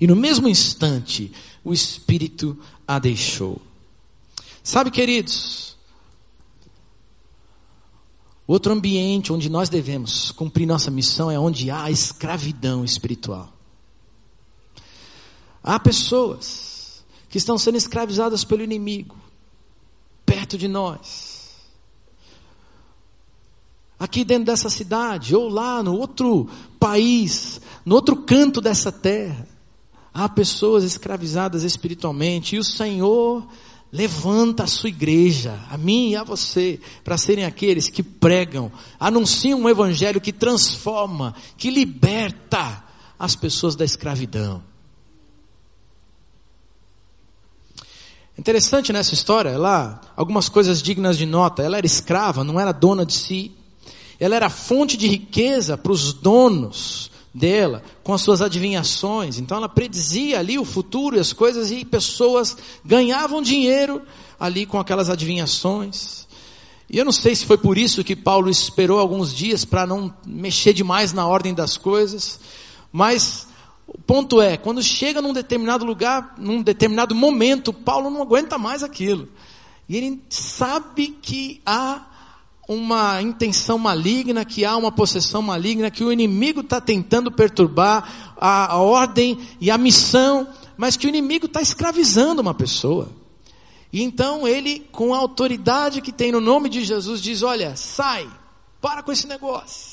[0.00, 1.30] E no mesmo instante,
[1.62, 3.60] o espírito a deixou.
[4.62, 5.76] Sabe, queridos,
[8.46, 13.59] outro ambiente onde nós devemos cumprir nossa missão é onde há escravidão espiritual.
[15.62, 19.16] Há pessoas que estão sendo escravizadas pelo inimigo,
[20.24, 21.30] perto de nós
[24.00, 29.46] aqui dentro dessa cidade, ou lá no outro país, no outro canto dessa terra.
[30.12, 33.46] Há pessoas escravizadas espiritualmente, e o Senhor
[33.92, 39.60] levanta a sua igreja, a mim e a você, para serem aqueles que pregam, anunciam
[39.60, 42.82] um evangelho que transforma, que liberta
[43.18, 44.69] as pessoas da escravidão.
[48.40, 51.62] Interessante nessa história, lá, algumas coisas dignas de nota.
[51.62, 53.52] Ela era escrava, não era dona de si.
[54.18, 59.36] Ela era fonte de riqueza para os donos dela, com as suas adivinhações.
[59.38, 64.00] Então ela predizia ali o futuro e as coisas e pessoas ganhavam dinheiro
[64.40, 66.26] ali com aquelas adivinhações.
[66.88, 70.14] E eu não sei se foi por isso que Paulo esperou alguns dias para não
[70.24, 72.40] mexer demais na ordem das coisas,
[72.90, 73.49] mas
[73.92, 78.84] o ponto é, quando chega num determinado lugar, num determinado momento, Paulo não aguenta mais
[78.84, 79.28] aquilo.
[79.88, 82.06] E ele sabe que há
[82.68, 88.74] uma intenção maligna, que há uma possessão maligna, que o inimigo está tentando perturbar a,
[88.74, 93.10] a, ordem e a missão, mas que o inimigo está escravizando uma pessoa.
[93.92, 98.30] E então ele, com a autoridade que tem no nome de Jesus, diz: Olha, sai,
[98.80, 99.89] para com esse negócio.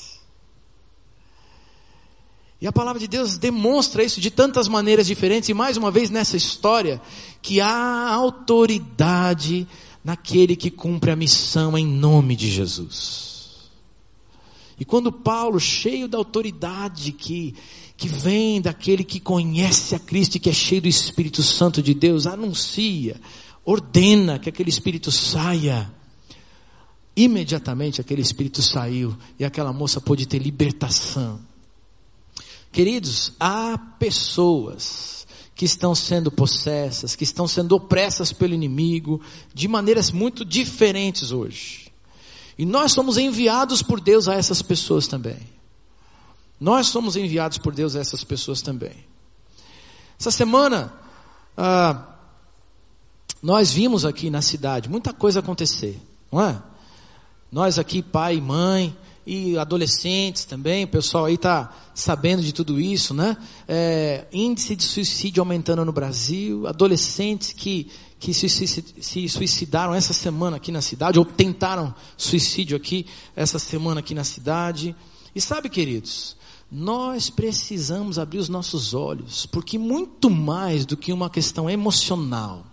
[2.59, 6.09] E a palavra de Deus demonstra isso de tantas maneiras diferentes, e mais uma vez
[6.09, 6.99] nessa história,
[7.41, 9.67] que há autoridade
[10.03, 13.27] naquele que cumpre a missão em nome de Jesus.
[14.79, 17.53] E quando Paulo, cheio da autoridade que,
[17.95, 21.93] que vem daquele que conhece a Cristo e que é cheio do Espírito Santo de
[21.93, 23.19] Deus, anuncia,
[23.65, 25.91] ordena que aquele Espírito saia.
[27.15, 31.39] Imediatamente aquele Espírito saiu e aquela moça pôde ter libertação.
[32.71, 35.25] Queridos, há pessoas
[35.55, 39.19] que estão sendo possessas, que estão sendo opressas pelo inimigo,
[39.53, 41.91] de maneiras muito diferentes hoje.
[42.57, 45.39] E nós somos enviados por Deus a essas pessoas também.
[46.59, 48.95] Nós somos enviados por Deus a essas pessoas também.
[50.19, 50.93] Essa semana,
[51.55, 52.15] ah,
[53.41, 55.99] nós vimos aqui na cidade muita coisa acontecer,
[56.31, 56.61] não é?
[57.51, 62.79] Nós aqui, pai e mãe, e adolescentes também, o pessoal aí está sabendo de tudo
[62.79, 63.35] isso, né?
[63.67, 70.13] É, índice de suicídio aumentando no Brasil, adolescentes que, que se, se, se, suicidaram essa
[70.13, 74.95] semana aqui na cidade, ou tentaram suicídio aqui essa semana aqui na cidade.
[75.35, 76.37] E sabe, queridos,
[76.71, 82.65] nós precisamos abrir os nossos olhos, porque muito mais do que uma questão emocional,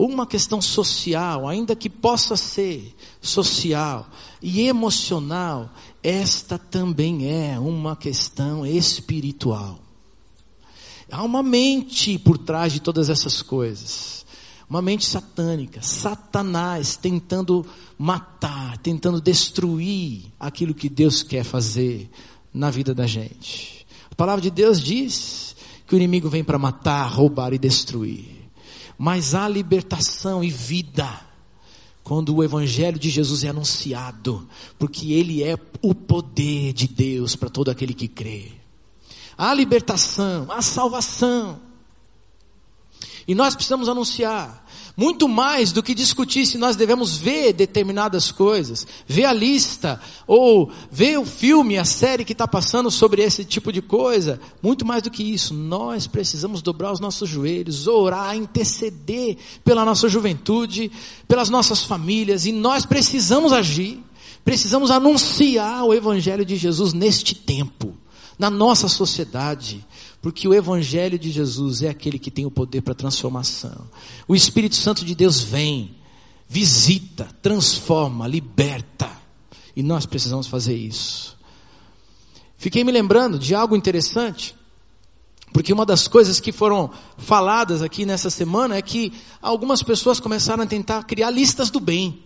[0.00, 4.08] uma questão social, ainda que possa ser social
[4.40, 9.80] e emocional, esta também é uma questão espiritual.
[11.10, 14.24] Há uma mente por trás de todas essas coisas.
[14.70, 17.66] Uma mente satânica, Satanás tentando
[17.98, 22.08] matar, tentando destruir aquilo que Deus quer fazer
[22.54, 23.84] na vida da gente.
[24.12, 25.56] A palavra de Deus diz
[25.88, 28.37] que o inimigo vem para matar, roubar e destruir
[28.98, 31.28] mas há libertação e vida
[32.02, 37.50] quando o Evangelho de Jesus é anunciado, porque ele é o poder de Deus para
[37.50, 38.52] todo aquele que crê.
[39.36, 41.60] Há libertação, há salvação.
[43.26, 44.66] E nós precisamos anunciar.
[45.00, 50.72] Muito mais do que discutir se nós devemos ver determinadas coisas, ver a lista, ou
[50.90, 54.40] ver o filme, a série que está passando sobre esse tipo de coisa.
[54.60, 60.08] Muito mais do que isso, nós precisamos dobrar os nossos joelhos, orar, interceder pela nossa
[60.08, 60.90] juventude,
[61.28, 64.02] pelas nossas famílias, e nós precisamos agir,
[64.44, 67.94] precisamos anunciar o Evangelho de Jesus neste tempo,
[68.38, 69.84] na nossa sociedade.
[70.22, 73.88] Porque o Evangelho de Jesus é aquele que tem o poder para transformação.
[74.26, 75.96] O Espírito Santo de Deus vem,
[76.48, 79.10] visita, transforma, liberta.
[79.74, 81.36] E nós precisamos fazer isso.
[82.56, 84.56] Fiquei me lembrando de algo interessante.
[85.52, 90.62] Porque uma das coisas que foram faladas aqui nessa semana é que algumas pessoas começaram
[90.62, 92.22] a tentar criar listas do bem.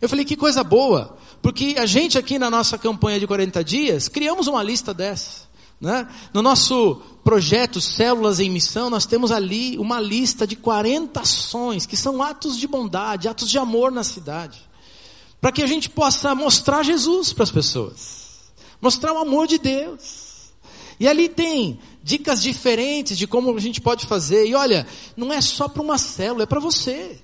[0.00, 4.08] Eu falei, que coisa boa, porque a gente aqui na nossa campanha de 40 dias,
[4.08, 5.42] criamos uma lista dessa.
[5.80, 6.08] Né?
[6.34, 11.96] No nosso projeto Células em Missão, nós temos ali uma lista de 40 ações, que
[11.96, 14.60] são atos de bondade, atos de amor na cidade.
[15.40, 18.50] Para que a gente possa mostrar Jesus para as pessoas.
[18.80, 20.50] Mostrar o amor de Deus.
[20.98, 24.48] E ali tem dicas diferentes de como a gente pode fazer.
[24.48, 24.84] E olha,
[25.16, 27.20] não é só para uma célula, é para você.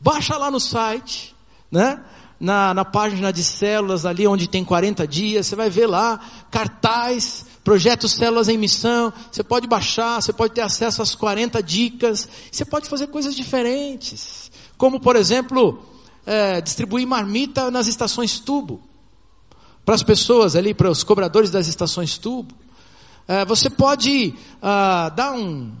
[0.00, 1.36] Baixa lá no site,
[1.70, 2.02] né?
[2.44, 6.20] Na, na página de células ali onde tem 40 dias, você vai ver lá
[6.50, 12.28] cartaz Projeto Células em Missão, você pode baixar, você pode ter acesso às 40 dicas,
[12.52, 14.50] você pode fazer coisas diferentes.
[14.76, 15.82] Como, por exemplo,
[16.26, 18.82] é, distribuir marmita nas estações tubo.
[19.82, 22.54] Para as pessoas ali, para os cobradores das estações tubo.
[23.26, 25.72] É, você pode ah, dar um,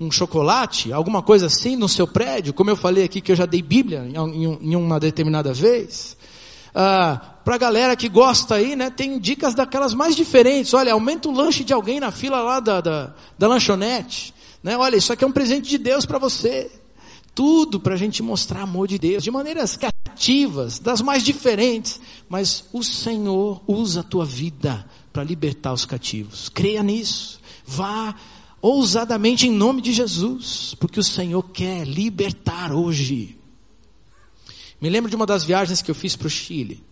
[0.00, 3.44] um chocolate, alguma coisa assim no seu prédio, como eu falei aqui que eu já
[3.44, 6.16] dei Bíblia em, uma determinada vez.
[6.74, 10.72] Ah, para a galera que gosta aí, né, tem dicas daquelas mais diferentes.
[10.72, 14.32] Olha, aumenta o lanche de alguém na fila lá da, da, da lanchonete.
[14.62, 14.76] Né?
[14.78, 16.70] Olha, isso aqui é um presente de Deus para você.
[17.34, 22.00] Tudo para a gente mostrar amor de Deus, de maneiras criativas, das mais diferentes.
[22.26, 26.48] Mas o Senhor usa a tua vida para libertar os cativos.
[26.48, 27.40] Creia nisso.
[27.66, 28.14] Vá
[28.62, 33.38] ousadamente em nome de Jesus, porque o Senhor quer libertar hoje.
[34.80, 36.82] Me lembro de uma das viagens que eu fiz para o Chile,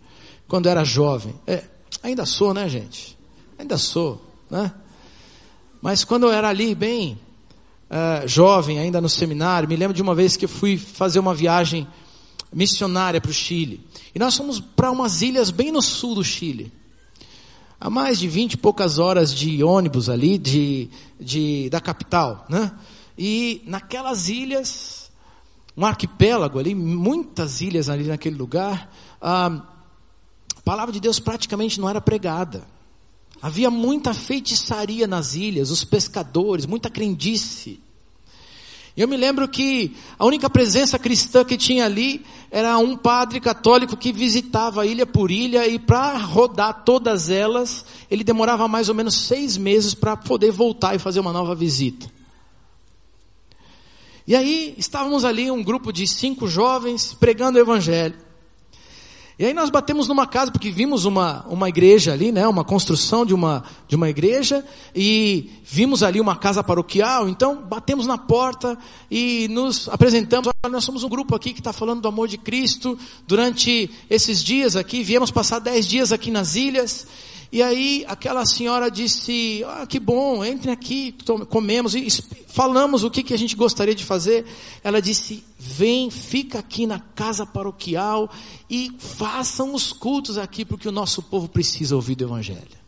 [0.47, 1.33] quando era jovem.
[1.45, 1.63] É,
[2.03, 3.17] ainda sou, né, gente?
[3.57, 4.71] Ainda sou, né?
[5.81, 7.19] Mas quando eu era ali, bem
[7.89, 11.33] uh, jovem, ainda no seminário, me lembro de uma vez que eu fui fazer uma
[11.33, 11.87] viagem
[12.51, 13.85] missionária para o Chile.
[14.13, 16.71] E nós fomos para umas ilhas bem no sul do Chile.
[17.79, 22.71] A mais de vinte e poucas horas de ônibus ali, de, de, da capital, né?
[23.17, 25.09] E naquelas ilhas,
[25.77, 28.93] um arquipélago ali, muitas ilhas ali naquele lugar.
[29.21, 29.61] a
[30.65, 32.67] palavra de Deus praticamente não era pregada.
[33.41, 37.79] Havia muita feitiçaria nas ilhas, os pescadores, muita crendice.
[38.99, 43.95] Eu me lembro que a única presença cristã que tinha ali era um padre católico
[43.95, 49.15] que visitava ilha por ilha e para rodar todas elas, ele demorava mais ou menos
[49.15, 52.11] seis meses para poder voltar e fazer uma nova visita.
[54.27, 58.17] E aí estávamos ali, um grupo de cinco jovens, pregando o Evangelho.
[59.39, 63.25] E aí nós batemos numa casa, porque vimos uma, uma igreja ali, né, uma construção
[63.25, 68.77] de uma, de uma igreja, e vimos ali uma casa paroquial, então batemos na porta
[69.09, 72.99] e nos apresentamos, nós somos um grupo aqui que está falando do amor de Cristo,
[73.25, 77.07] durante esses dias aqui, viemos passar dez dias aqui nas ilhas,
[77.51, 81.15] e aí aquela senhora disse: Ah, que bom, entre aqui,
[81.49, 82.07] comemos e
[82.47, 84.45] falamos o que, que a gente gostaria de fazer.
[84.83, 88.29] Ela disse: Vem, fica aqui na casa paroquial
[88.69, 92.79] e façam os cultos aqui, porque o nosso povo precisa ouvir do Evangelho.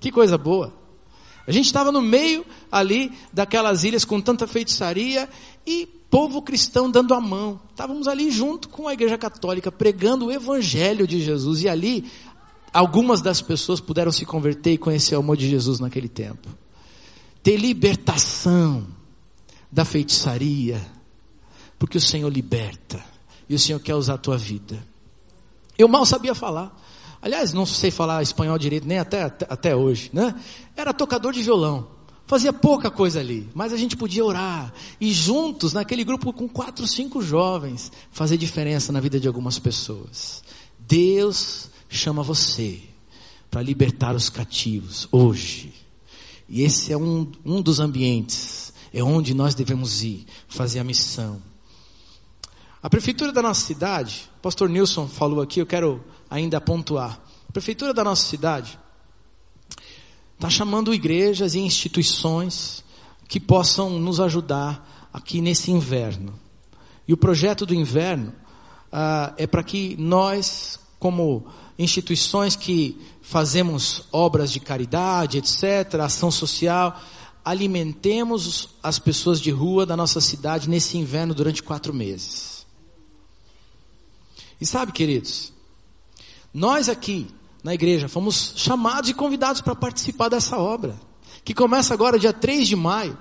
[0.00, 0.72] Que coisa boa.
[1.46, 5.28] A gente estava no meio ali daquelas ilhas com tanta feitiçaria
[5.66, 7.60] e povo cristão dando a mão.
[7.70, 12.10] Estávamos ali junto com a igreja católica pregando o evangelho de Jesus e ali
[12.72, 16.48] algumas das pessoas puderam se converter e conhecer o amor de Jesus naquele tempo.
[17.42, 18.86] Ter libertação
[19.70, 20.84] da feitiçaria,
[21.78, 23.02] porque o Senhor liberta
[23.48, 24.82] e o Senhor quer usar a tua vida.
[25.76, 26.76] Eu mal sabia falar.
[27.20, 30.34] Aliás, não sei falar espanhol direito nem até, até, até hoje, né?
[30.76, 31.98] Era tocador de violão.
[32.26, 36.86] Fazia pouca coisa ali, mas a gente podia orar e juntos, naquele grupo com quatro,
[36.86, 40.44] cinco jovens, fazer diferença na vida de algumas pessoas.
[40.78, 42.80] Deus chama você
[43.50, 45.72] para libertar os cativos hoje.
[46.48, 51.42] E esse é um, um dos ambientes, é onde nós devemos ir fazer a missão.
[52.82, 57.20] A prefeitura da nossa cidade, o pastor Nilson falou aqui, eu quero ainda pontuar.
[57.48, 58.78] A prefeitura da nossa cidade
[60.34, 62.84] está chamando igrejas e instituições
[63.26, 66.38] que possam nos ajudar aqui nesse inverno.
[67.06, 68.32] E o projeto do inverno
[68.92, 71.46] ah, é para que nós, como
[71.78, 77.00] instituições que fazemos obras de caridade, etc., ação social,
[77.44, 82.66] alimentemos as pessoas de rua da nossa cidade nesse inverno durante quatro meses.
[84.60, 85.52] E sabe, queridos,
[86.52, 87.28] nós aqui
[87.62, 90.98] na igreja fomos chamados e convidados para participar dessa obra,
[91.44, 93.16] que começa agora dia 3 de maio.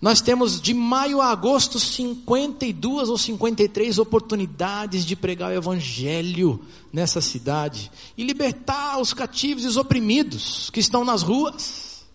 [0.00, 7.20] Nós temos de maio a agosto 52 ou 53 oportunidades de pregar o evangelho nessa
[7.20, 12.06] cidade e libertar os cativos e os oprimidos que estão nas ruas.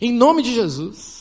[0.00, 1.20] Em nome de Jesus.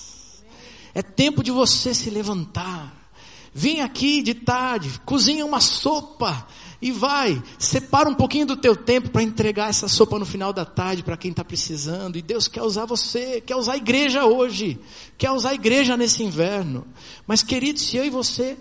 [0.93, 3.11] É tempo de você se levantar.
[3.53, 6.47] Vem aqui de tarde, cozinha uma sopa
[6.81, 10.63] e vai, separa um pouquinho do teu tempo para entregar essa sopa no final da
[10.63, 12.17] tarde para quem está precisando.
[12.17, 14.79] E Deus quer usar você, quer usar a igreja hoje,
[15.17, 16.87] quer usar a igreja nesse inverno.
[17.27, 18.57] Mas querido, se eu e você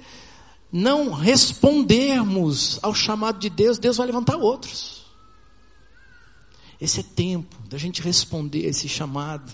[0.72, 5.06] não respondermos ao chamado de Deus, Deus vai levantar outros.
[6.80, 9.52] Esse é tempo da gente responder a esse chamado.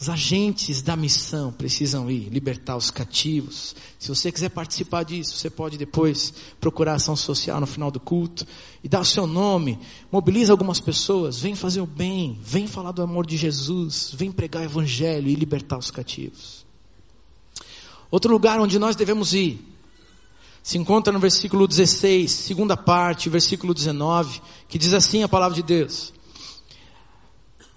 [0.00, 3.74] Os agentes da missão precisam ir libertar os cativos.
[3.98, 8.46] Se você quiser participar disso, você pode depois procurar ação social no final do culto
[8.82, 9.76] e dar o seu nome.
[10.12, 14.62] Mobiliza algumas pessoas, vem fazer o bem, vem falar do amor de Jesus, vem pregar
[14.62, 16.64] o evangelho e libertar os cativos.
[18.08, 19.66] Outro lugar onde nós devemos ir
[20.62, 25.62] se encontra no versículo 16, segunda parte, versículo 19, que diz assim a palavra de
[25.62, 26.12] Deus: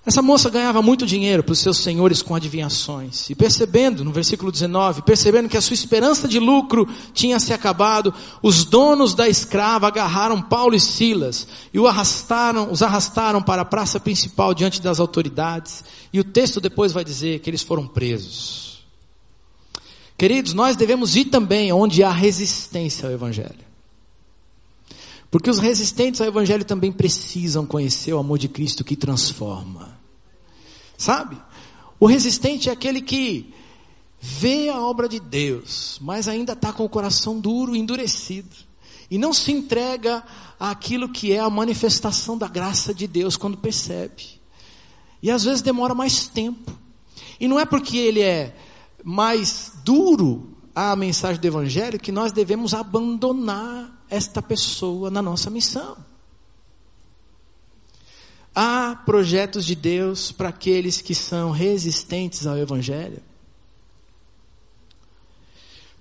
[0.04, 3.30] essa moça ganhava muito dinheiro para os seus senhores com adivinhações.
[3.30, 8.12] E percebendo, no versículo 19, percebendo que a sua esperança de lucro tinha se acabado,
[8.42, 13.66] os donos da escrava agarraram Paulo e Silas e o arrastaram, os arrastaram para a
[13.66, 15.84] praça principal diante das autoridades.
[16.12, 18.82] E o texto depois vai dizer que eles foram presos.
[20.18, 23.71] Queridos, nós devemos ir também onde há resistência ao Evangelho.
[25.32, 29.98] Porque os resistentes ao Evangelho também precisam conhecer o amor de Cristo que transforma.
[30.98, 31.38] Sabe?
[31.98, 33.54] O resistente é aquele que
[34.20, 38.56] vê a obra de Deus, mas ainda está com o coração duro, endurecido.
[39.10, 40.22] E não se entrega
[40.60, 44.42] àquilo que é a manifestação da graça de Deus quando percebe.
[45.24, 46.72] E às vezes demora mais tempo.
[47.40, 48.54] E não é porque ele é
[49.04, 55.96] mais duro à mensagem do Evangelho que nós devemos abandonar esta pessoa na nossa missão.
[58.54, 63.24] Há projetos de Deus para aqueles que são resistentes ao Evangelho.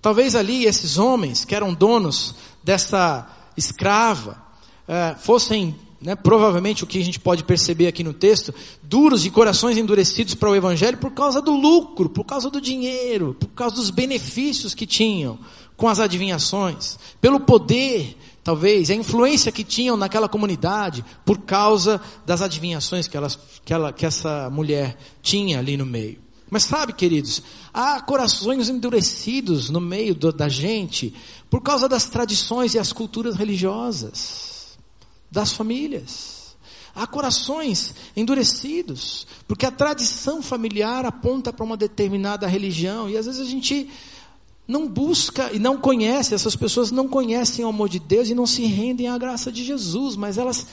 [0.03, 2.35] Talvez ali esses homens que eram donos
[2.65, 4.43] dessa escrava
[4.89, 8.53] eh, fossem, né, provavelmente o que a gente pode perceber aqui no texto,
[8.83, 13.37] duros e corações endurecidos para o Evangelho por causa do lucro, por causa do dinheiro,
[13.39, 15.39] por causa dos benefícios que tinham
[15.81, 18.15] com as adivinhações, pelo poder,
[18.45, 23.91] talvez, a influência que tinham naquela comunidade, por causa das adivinhações que, elas, que, ela,
[23.91, 26.19] que essa mulher tinha ali no meio.
[26.51, 31.15] Mas sabe, queridos, há corações endurecidos no meio do, da gente
[31.49, 34.79] por causa das tradições e as culturas religiosas
[35.31, 36.55] das famílias.
[36.95, 43.41] Há corações endurecidos, porque a tradição familiar aponta para uma determinada religião e às vezes
[43.41, 43.89] a gente
[44.71, 48.47] não busca e não conhece, essas pessoas não conhecem o amor de Deus e não
[48.47, 50.67] se rendem à graça de Jesus, mas elas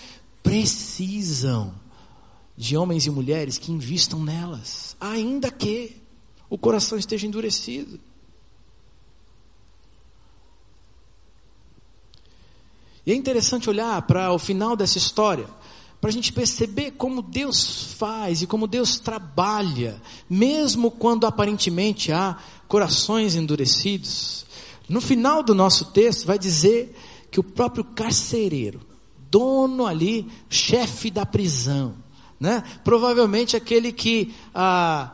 [0.43, 1.73] precisam
[2.55, 5.97] de homens e mulheres que investam nelas, ainda que
[6.49, 7.99] o coração esteja endurecido.
[13.05, 15.47] E é interessante olhar para o final dessa história,
[15.99, 22.37] para a gente perceber como Deus faz e como Deus trabalha, mesmo quando aparentemente há
[22.67, 24.45] corações endurecidos.
[24.87, 26.95] No final do nosso texto vai dizer
[27.31, 28.79] que o próprio carcereiro,
[29.29, 31.95] dono ali, chefe da prisão,
[32.39, 32.63] né?
[32.83, 35.13] provavelmente aquele que ah,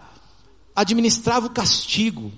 [0.76, 2.32] administrava o castigo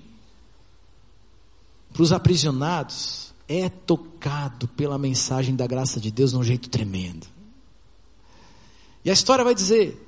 [1.91, 7.34] para os aprisionados, é tocado pela mensagem da graça de Deus de um jeito tremendo.
[9.05, 10.01] E a história vai dizer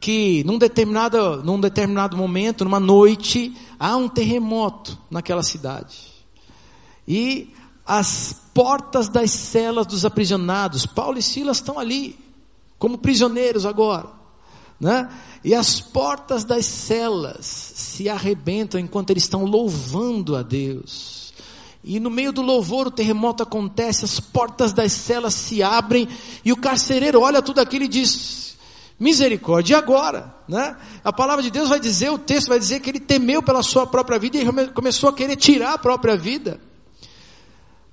[0.00, 6.14] que num determinado, num determinado momento, numa noite, há um terremoto naquela cidade.
[7.06, 7.52] E
[7.84, 12.18] as portas das celas dos aprisionados, Paulo e Silas estão ali,
[12.78, 14.08] como prisioneiros agora.
[14.80, 15.08] Né?
[15.44, 21.15] E as portas das celas se arrebentam enquanto eles estão louvando a Deus.
[21.86, 26.08] E no meio do louvor o terremoto acontece, as portas das celas se abrem
[26.44, 28.56] e o carcereiro olha tudo aquilo e diz:
[28.98, 30.34] Misericórdia, e agora?
[30.48, 30.76] Né?
[31.04, 33.86] A palavra de Deus vai dizer, o texto vai dizer que ele temeu pela sua
[33.86, 36.60] própria vida e começou a querer tirar a própria vida.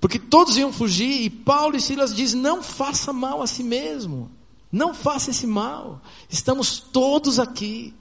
[0.01, 4.31] Porque todos iam fugir e Paulo e Silas diz: não faça mal a si mesmo.
[4.71, 6.01] Não faça esse mal.
[6.27, 7.93] Estamos todos aqui.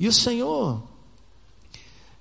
[0.00, 0.82] E o Senhor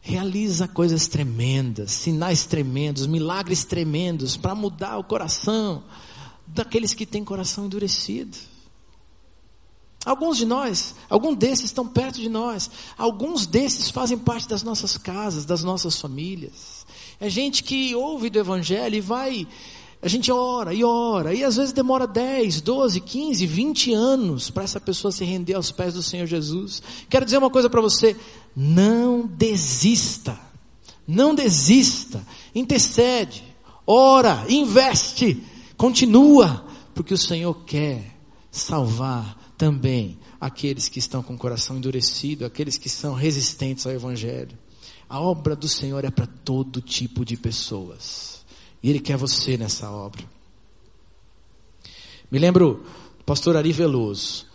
[0.08, 5.84] realiza coisas tremendas, sinais tremendos, milagres tremendos para mudar o coração
[6.48, 8.38] daqueles que têm coração endurecido.
[10.06, 14.98] Alguns de nós, alguns desses estão perto de nós, alguns desses fazem parte das nossas
[14.98, 16.86] casas, das nossas famílias.
[17.20, 19.46] É gente que ouve do Evangelho e vai
[20.02, 24.64] a gente ora e ora, e às vezes demora 10, 12, 15, 20 anos para
[24.64, 26.84] essa pessoa se render aos pés do Senhor Jesus.
[27.10, 28.16] Quero dizer uma coisa para você:
[28.56, 30.40] não desista,
[31.08, 33.44] não desista, intercede,
[33.88, 35.44] ora, investe,
[35.76, 38.16] continua, porque o Senhor quer
[38.52, 44.56] salvar também aqueles que estão com o coração endurecido, aqueles que são resistentes ao Evangelho.
[45.10, 48.37] A obra do Senhor é para todo tipo de pessoas.
[48.82, 50.24] E Ele quer você nessa obra.
[52.30, 52.84] Me lembro
[53.18, 54.46] do pastor Ari Veloso,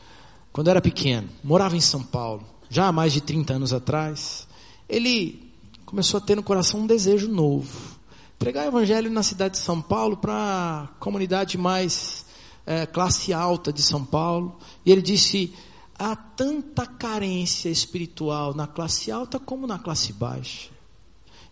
[0.53, 4.47] quando era pequeno, morava em São Paulo, já há mais de 30 anos atrás.
[4.89, 5.51] Ele
[5.87, 7.99] começou a ter no coração um desejo novo.
[8.39, 12.27] Pregar o evangelho na cidade de São Paulo para a comunidade mais
[12.67, 14.59] é, classe alta de São Paulo.
[14.85, 15.55] E ele disse:
[15.99, 20.72] há tanta carência espiritual na classe alta como na classe baixa.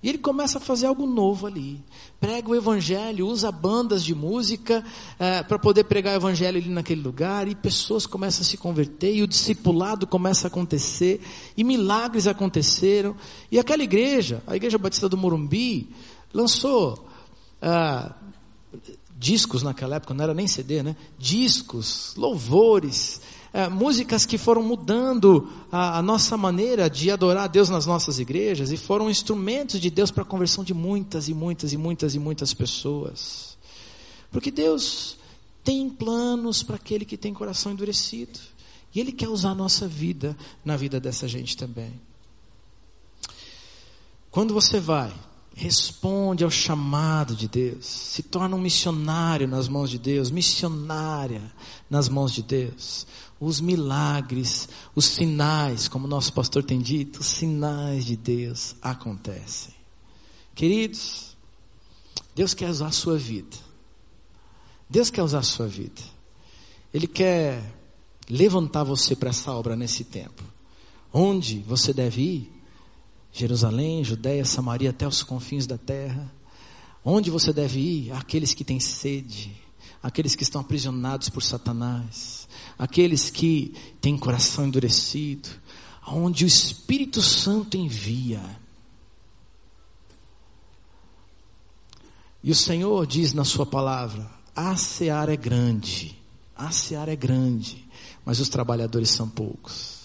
[0.03, 1.79] E ele começa a fazer algo novo ali.
[2.19, 4.83] Prega o evangelho, usa bandas de música
[5.19, 9.15] é, para poder pregar o evangelho ali naquele lugar, e pessoas começam a se converter,
[9.15, 11.21] e o discipulado começa a acontecer,
[11.55, 13.15] e milagres aconteceram.
[13.51, 15.91] E aquela igreja, a Igreja Batista do Morumbi,
[16.33, 17.07] lançou
[17.61, 18.15] ah,
[19.19, 20.97] discos naquela época, não era nem CD, né?
[21.19, 23.21] Discos, louvores,
[23.53, 28.19] é, músicas que foram mudando a, a, nossa maneira de adorar a Deus nas nossas
[28.19, 32.15] igrejas e foram instrumentos de Deus para a conversão de muitas e muitas e muitas
[32.15, 33.59] e muitas pessoas.
[34.31, 35.17] Porque Deus
[35.65, 38.39] tem planos para aquele que tem coração endurecido.
[38.95, 41.93] E Ele quer usar a nossa vida na vida dessa gente também.
[44.31, 45.13] Quando você vai
[45.55, 51.43] responde ao chamado de Deus, se torna um missionário nas mãos de Deus, missionária
[51.89, 53.07] nas mãos de Deus.
[53.39, 59.75] Os milagres, os sinais, como nosso pastor tem dito, os sinais de Deus acontecem.
[60.55, 61.37] Queridos,
[62.35, 63.57] Deus quer usar a sua vida.
[64.89, 66.03] Deus quer usar a sua vida.
[66.93, 67.63] Ele quer
[68.29, 70.43] levantar você para essa obra nesse tempo.
[71.13, 72.60] Onde você deve ir?
[73.33, 76.31] Jerusalém, Judéia, Samaria, até os confins da terra.
[77.05, 78.13] Onde você deve ir?
[78.13, 79.53] Aqueles que têm sede,
[80.03, 85.49] aqueles que estão aprisionados por Satanás, aqueles que têm coração endurecido,
[86.03, 88.43] aonde o Espírito Santo envia.
[92.43, 96.17] E o Senhor diz na sua palavra: a seara é grande,
[96.57, 97.87] a seara é grande,
[98.25, 100.00] mas os trabalhadores são poucos.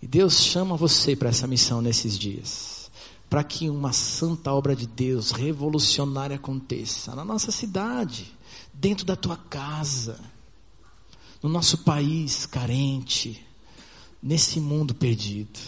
[0.00, 2.90] E Deus chama você para essa missão nesses dias.
[3.28, 8.32] Para que uma santa obra de Deus revolucionária aconteça na nossa cidade,
[8.72, 10.18] dentro da tua casa,
[11.42, 13.44] no nosso país carente,
[14.22, 15.58] nesse mundo perdido.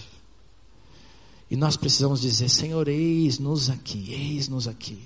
[1.51, 5.03] E nós precisamos dizer: Senhor, eis-nos aqui, eis-nos aqui.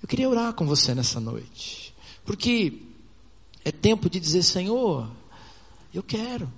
[0.00, 1.92] Eu queria orar com você nessa noite,
[2.24, 2.80] porque
[3.64, 5.10] é tempo de dizer: Senhor,
[5.92, 6.50] eu quero.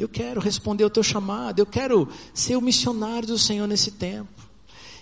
[0.00, 4.48] Eu quero responder ao teu chamado, eu quero ser o missionário do Senhor nesse tempo.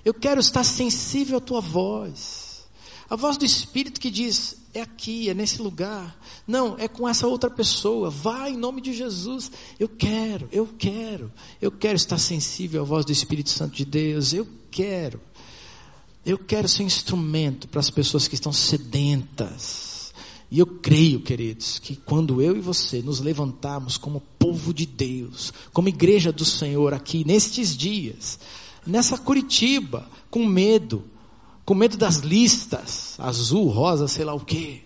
[0.04, 2.66] Eu quero estar sensível à tua voz.
[3.08, 6.18] A voz do Espírito que diz: é aqui, é nesse lugar.
[6.44, 8.10] Não, é com essa outra pessoa.
[8.10, 9.52] Vai em nome de Jesus.
[9.78, 11.32] Eu quero, eu quero.
[11.62, 14.32] Eu quero estar sensível à voz do Espírito Santo de Deus.
[14.32, 15.20] Eu quero.
[16.26, 19.87] Eu quero ser instrumento para as pessoas que estão sedentas
[20.50, 25.52] e eu creio, queridos, que quando eu e você nos levantarmos como povo de Deus,
[25.72, 28.38] como igreja do Senhor aqui nestes dias,
[28.86, 31.04] nessa Curitiba, com medo,
[31.66, 34.80] com medo das listas, azul, rosa, sei lá o quê.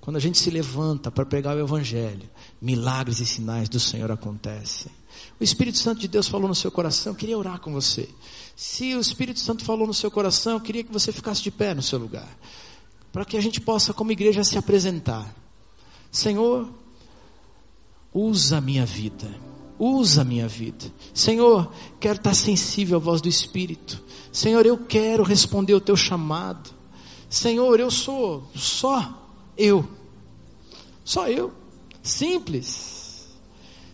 [0.00, 2.28] Quando a gente se levanta para pregar o Evangelho,
[2.60, 4.90] milagres e sinais do Senhor acontecem.
[5.38, 8.08] O Espírito Santo de Deus falou no seu coração, eu queria orar com você.
[8.56, 11.74] Se o Espírito Santo falou no seu coração, eu queria que você ficasse de pé
[11.74, 12.28] no seu lugar
[13.18, 15.34] para que a gente possa, como igreja, se apresentar.
[16.08, 16.72] Senhor,
[18.14, 19.28] usa a minha vida.
[19.76, 20.84] usa a minha vida.
[21.12, 24.00] Senhor, quero estar sensível à voz do Espírito.
[24.30, 26.70] Senhor, eu quero responder o teu chamado.
[27.28, 29.84] Senhor, eu sou só eu.
[31.04, 31.52] Só eu.
[32.00, 33.26] Simples.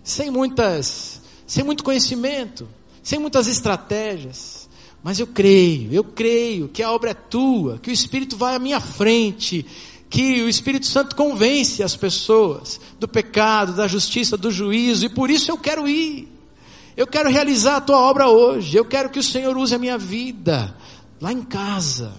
[0.03, 2.69] Sem muitas, sem muito conhecimento,
[3.03, 4.54] sem muitas estratégias.
[5.05, 8.59] Mas eu creio, eu creio que a obra é tua, que o Espírito vai à
[8.59, 9.67] minha frente,
[10.09, 15.31] que o Espírito Santo convence as pessoas do pecado, da justiça, do juízo, e por
[15.31, 16.27] isso eu quero ir.
[16.97, 18.79] Eu quero realizar a tua obra hoje.
[18.79, 20.75] Eu quero que o Senhor use a minha vida
[21.21, 22.15] lá em casa,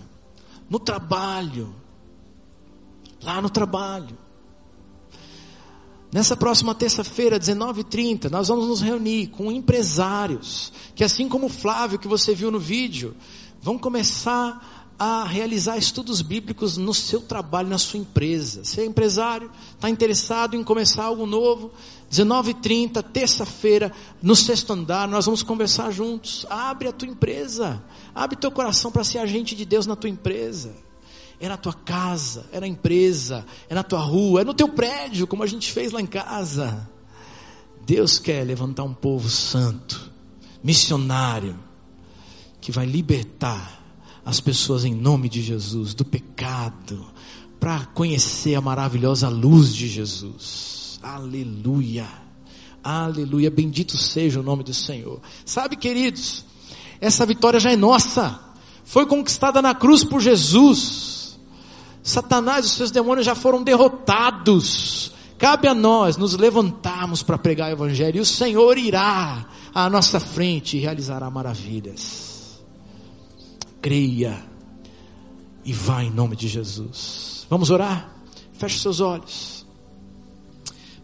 [0.70, 1.74] no trabalho,
[3.24, 4.16] lá no trabalho.
[6.16, 12.00] Nessa próxima terça-feira, 19h30, nós vamos nos reunir com empresários, que assim como o Flávio
[12.00, 13.14] que você viu no vídeo,
[13.62, 18.64] vão começar a realizar estudos bíblicos no seu trabalho, na sua empresa.
[18.64, 21.70] Você é empresário, está interessado em começar algo novo,
[22.10, 23.92] 19h30, terça-feira,
[24.22, 26.46] no sexto andar, nós vamos conversar juntos.
[26.50, 27.84] Abre a tua empresa,
[28.16, 30.85] abre teu coração para ser agente de Deus na tua empresa
[31.46, 35.28] é na tua casa, é na empresa, é na tua rua, é no teu prédio,
[35.28, 36.90] como a gente fez lá em casa.
[37.86, 40.12] Deus quer levantar um povo santo,
[40.64, 41.58] missionário,
[42.60, 43.84] que vai libertar
[44.26, 47.06] as pessoas em nome de Jesus do pecado,
[47.60, 51.00] para conhecer a maravilhosa luz de Jesus.
[51.02, 52.08] Aleluia.
[52.84, 53.52] Aleluia.
[53.52, 55.22] Bendito seja o nome do Senhor.
[55.46, 56.44] Sabe, queridos,
[57.00, 58.40] essa vitória já é nossa.
[58.84, 61.15] Foi conquistada na cruz por Jesus.
[62.06, 65.12] Satanás e os seus demônios já foram derrotados.
[65.40, 69.44] Cabe a nós nos levantarmos para pregar o Evangelho, e o Senhor irá
[69.74, 72.64] à nossa frente e realizará maravilhas.
[73.82, 74.46] Creia
[75.66, 77.48] e vá em nome de Jesus.
[77.50, 78.08] Vamos orar?
[78.54, 79.66] Feche seus olhos.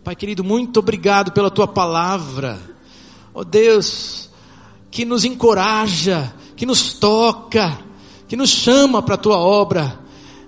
[0.03, 2.59] Pai querido, muito obrigado pela tua palavra.
[3.33, 4.29] Oh Deus,
[4.91, 7.79] que nos encoraja, que nos toca,
[8.27, 9.99] que nos chama para a tua obra.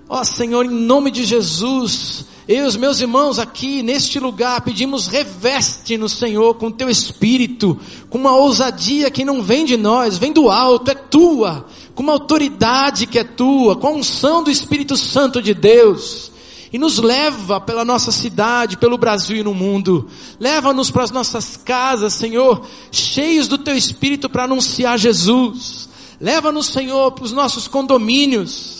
[0.08, 4.60] Ó oh, Senhor, em nome de Jesus, eu e os meus irmãos aqui neste lugar
[4.60, 7.78] pedimos reveste no Senhor com teu espírito,
[8.10, 12.12] com uma ousadia que não vem de nós, vem do alto, é tua, com uma
[12.12, 16.30] autoridade que é tua, com a unção do Espírito Santo de Deus.
[16.70, 20.08] E nos leva pela nossa cidade, pelo Brasil e no mundo.
[20.38, 25.88] Leva-nos para as nossas casas, Senhor, cheios do teu espírito para anunciar Jesus.
[26.20, 28.73] Leva-nos, Senhor, para os nossos condomínios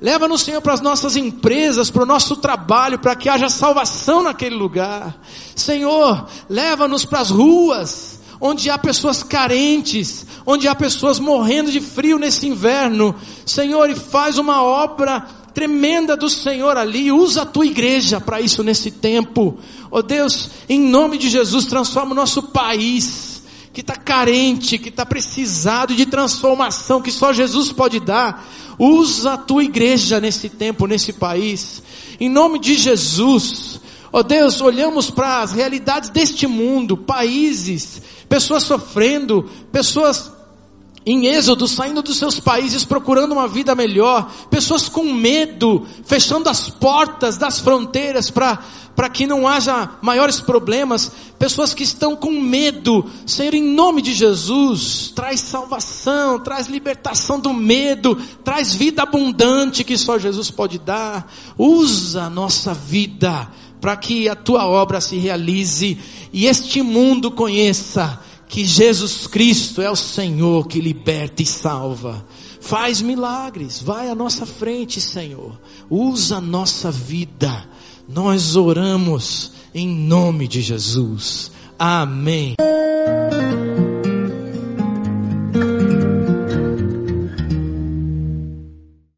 [0.00, 4.54] Leva-nos, Senhor, para as nossas empresas, para o nosso trabalho, para que haja salvação naquele
[4.54, 5.20] lugar.
[5.56, 12.18] Senhor, leva-nos para as ruas, onde há pessoas carentes, onde há pessoas morrendo de frio
[12.18, 13.14] nesse inverno.
[13.44, 17.10] Senhor, e faz uma obra tremenda do Senhor ali.
[17.10, 19.58] Usa a tua igreja para isso nesse tempo.
[19.90, 23.37] Oh Deus, em nome de Jesus, transforma o nosso país
[23.78, 28.44] que está carente, que está precisado de transformação que só Jesus pode dar.
[28.76, 31.80] Usa a tua igreja nesse tempo, nesse país.
[32.18, 33.80] Em nome de Jesus.
[34.12, 40.28] Ó oh Deus, olhamos para as realidades deste mundo, países, pessoas sofrendo, pessoas
[41.04, 46.68] em êxodo, saindo dos seus países procurando uma vida melhor, pessoas com medo, fechando as
[46.68, 53.54] portas das fronteiras para que não haja maiores problemas, pessoas que estão com medo, Senhor,
[53.54, 60.18] em nome de Jesus, traz salvação, traz libertação do medo, traz vida abundante que só
[60.18, 61.32] Jesus pode dar.
[61.56, 63.48] Usa a nossa vida
[63.80, 65.96] para que a tua obra se realize
[66.32, 72.26] e este mundo conheça que Jesus Cristo é o Senhor que liberta e salva.
[72.60, 75.58] Faz milagres, vai à nossa frente, Senhor.
[75.88, 77.68] Usa a nossa vida
[78.08, 81.52] nós oramos em nome de Jesus.
[81.78, 82.54] Amém.